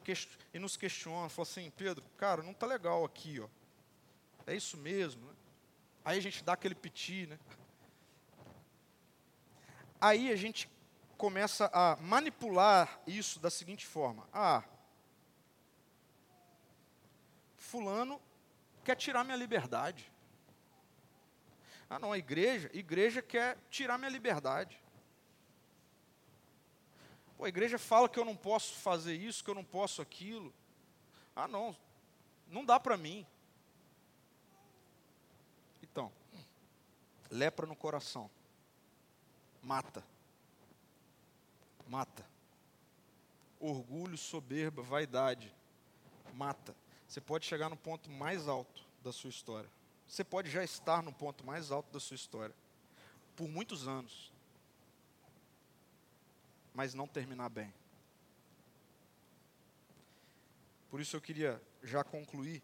[0.54, 3.48] e nos questionam, falam assim, Pedro, cara, não está legal aqui, ó.
[4.46, 5.34] É isso mesmo, né?
[6.04, 7.40] Aí a gente dá aquele piti, né?
[10.02, 10.70] Aí a gente
[11.18, 14.62] começa a manipular isso da seguinte forma: ah,
[17.56, 18.22] fulano
[18.84, 20.12] quer tirar minha liberdade.
[21.90, 24.82] Ah, não, a igreja, a igreja quer tirar minha liberdade.
[27.38, 30.54] Pô, a igreja fala que eu não posso fazer isso, que eu não posso aquilo.
[31.36, 31.76] Ah, não,
[32.48, 33.26] não dá para mim.
[35.82, 36.12] Então,
[37.30, 38.30] lepra no coração.
[39.62, 40.04] Mata.
[41.88, 42.26] Mata.
[43.60, 45.54] Orgulho, soberba, vaidade.
[46.34, 46.76] Mata.
[47.14, 49.70] Você pode chegar no ponto mais alto da sua história.
[50.08, 52.56] Você pode já estar no ponto mais alto da sua história.
[53.36, 54.34] Por muitos anos.
[56.74, 57.72] Mas não terminar bem.
[60.90, 62.64] Por isso eu queria já concluir,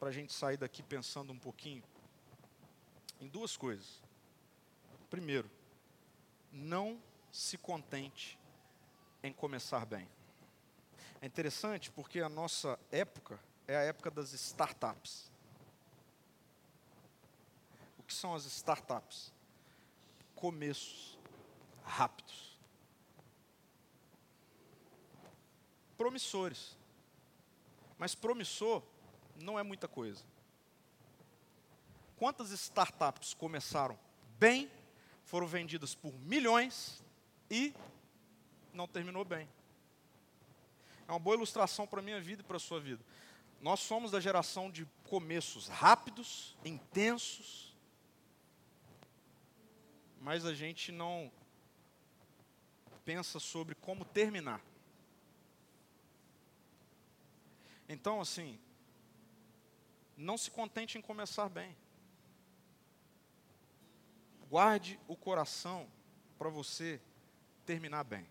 [0.00, 1.84] para a gente sair daqui pensando um pouquinho
[3.20, 4.02] em duas coisas.
[5.08, 5.48] Primeiro,
[6.50, 7.00] não
[7.30, 8.36] se contente
[9.22, 10.08] em começar bem.
[11.20, 15.30] É interessante porque a nossa época é a época das startups.
[17.98, 19.32] O que são as startups?
[20.34, 21.18] Começos
[21.84, 22.58] rápidos.
[25.96, 26.76] Promissores.
[27.98, 28.82] Mas promissor
[29.36, 30.22] não é muita coisa.
[32.18, 33.98] Quantas startups começaram
[34.38, 34.70] bem,
[35.24, 37.02] foram vendidas por milhões
[37.50, 37.74] e
[38.72, 39.48] não terminou bem?
[41.08, 43.04] É uma boa ilustração para a minha vida e para a sua vida.
[43.60, 47.74] Nós somos da geração de começos rápidos, intensos,
[50.20, 51.30] mas a gente não
[53.04, 54.60] pensa sobre como terminar.
[57.88, 58.58] Então, assim,
[60.16, 61.76] não se contente em começar bem.
[64.48, 65.88] Guarde o coração
[66.36, 67.00] para você
[67.64, 68.26] terminar bem.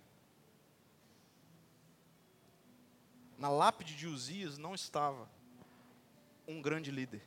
[3.45, 5.29] Na lápide de Uzias não estava
[6.47, 7.21] um grande líder.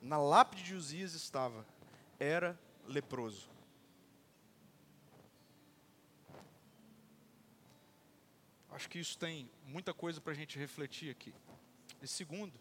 [0.00, 1.66] Na lápide de Uzias estava,
[2.18, 3.50] era leproso.
[8.70, 11.34] Acho que isso tem muita coisa para a gente refletir aqui.
[12.00, 12.58] E segundo,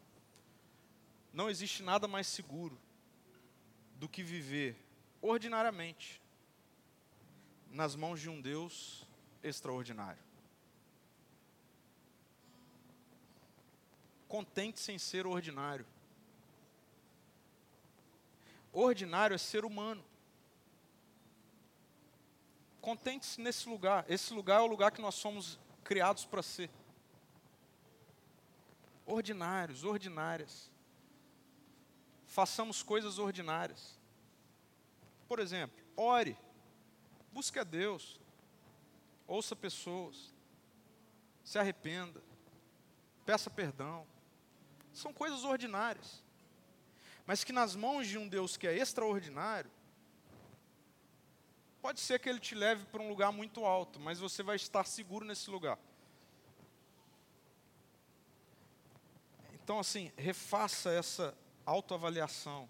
[1.31, 2.77] não existe nada mais seguro
[3.95, 4.75] do que viver
[5.21, 6.21] ordinariamente
[7.71, 9.07] nas mãos de um Deus
[9.41, 10.34] extraordinário.
[14.35, 15.85] Contente-se em ser ordinário.
[18.73, 20.03] Ordinário é ser humano.
[22.81, 24.03] Contente-se nesse lugar.
[24.09, 26.69] Esse lugar é o lugar que nós somos criados para ser.
[29.05, 30.69] Ordinários, ordinárias.
[32.27, 33.97] Façamos coisas ordinárias.
[35.29, 36.37] Por exemplo, ore.
[37.31, 38.19] Busque a Deus.
[39.25, 40.35] Ouça pessoas.
[41.41, 42.21] Se arrependa.
[43.25, 44.05] Peça perdão
[44.95, 46.23] são coisas ordinárias.
[47.25, 49.69] Mas que nas mãos de um Deus que é extraordinário,
[51.81, 54.85] pode ser que ele te leve para um lugar muito alto, mas você vai estar
[54.85, 55.77] seguro nesse lugar.
[59.53, 61.35] Então, assim, refaça essa
[61.65, 62.69] autoavaliação.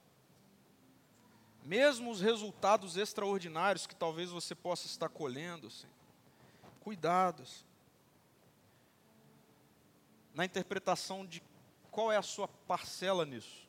[1.63, 5.87] Mesmo os resultados extraordinários que talvez você possa estar colhendo, assim,
[6.79, 7.65] cuidados.
[10.33, 11.41] Na interpretação de
[11.95, 13.65] qual é a sua parcela nisso?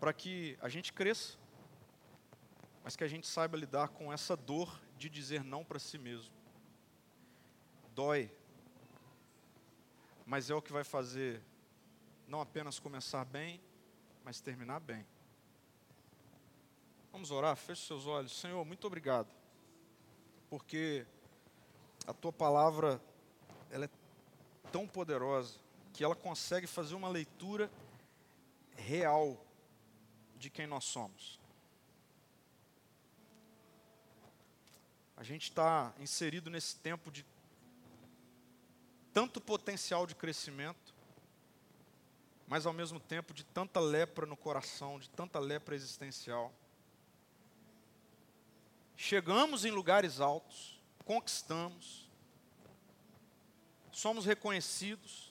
[0.00, 1.36] Para que a gente cresça,
[2.82, 6.32] mas que a gente saiba lidar com essa dor de dizer não para si mesmo.
[7.94, 8.34] Dói,
[10.24, 11.42] mas é o que vai fazer
[12.26, 13.60] não apenas começar bem,
[14.24, 15.06] mas terminar bem.
[17.12, 17.56] Vamos orar?
[17.56, 18.40] Feche seus olhos.
[18.40, 19.28] Senhor, muito obrigado,
[20.48, 21.06] porque
[22.06, 22.98] a tua palavra
[23.70, 23.99] ela é
[24.70, 25.58] tão poderosa
[25.92, 27.70] que ela consegue fazer uma leitura
[28.76, 29.44] real
[30.36, 31.38] de quem nós somos.
[35.16, 37.26] A gente está inserido nesse tempo de
[39.12, 40.94] tanto potencial de crescimento,
[42.46, 46.52] mas ao mesmo tempo de tanta lepra no coração, de tanta lepra existencial.
[48.96, 52.09] Chegamos em lugares altos, conquistamos,
[54.00, 55.30] somos reconhecidos,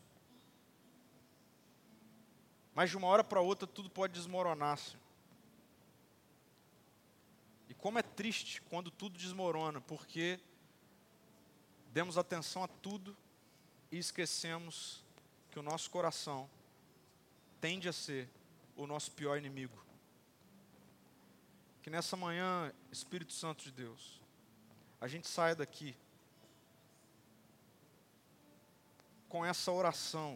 [2.75, 5.01] mas de uma hora para outra tudo pode desmoronar, Senhor.
[7.67, 10.39] E como é triste quando tudo desmorona, porque
[11.91, 13.17] demos atenção a tudo
[13.91, 15.03] e esquecemos
[15.49, 16.47] que o nosso coração
[17.59, 18.29] tende a ser
[18.77, 19.83] o nosso pior inimigo.
[21.81, 24.21] Que nessa manhã, Espírito Santo de Deus,
[25.01, 25.97] a gente saia daqui
[29.29, 30.35] com essa oração.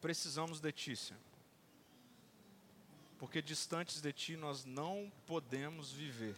[0.00, 1.22] Precisamos de Ti, Senhor.
[3.18, 6.36] Porque distantes de Ti nós não podemos viver.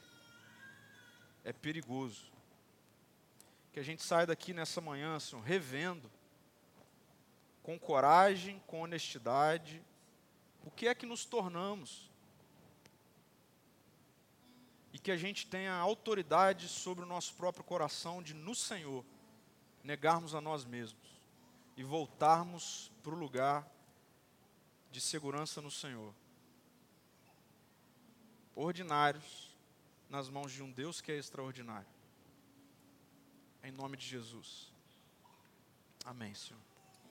[1.42, 2.32] É perigoso.
[3.72, 6.08] Que a gente saia daqui nessa manhã, Senhor, revendo,
[7.62, 9.82] com coragem, com honestidade,
[10.62, 12.08] o que é que nos tornamos.
[14.92, 19.04] E que a gente tenha autoridade sobre o nosso próprio coração de, no Senhor,
[19.84, 21.22] negarmos a nós mesmos
[21.76, 23.68] e voltarmos para o lugar
[24.90, 26.14] de segurança no Senhor.
[28.56, 29.54] Ordinários
[30.08, 31.88] nas mãos de um Deus que é extraordinário.
[33.62, 34.72] Em nome de Jesus.
[36.04, 36.73] Amém, Senhor.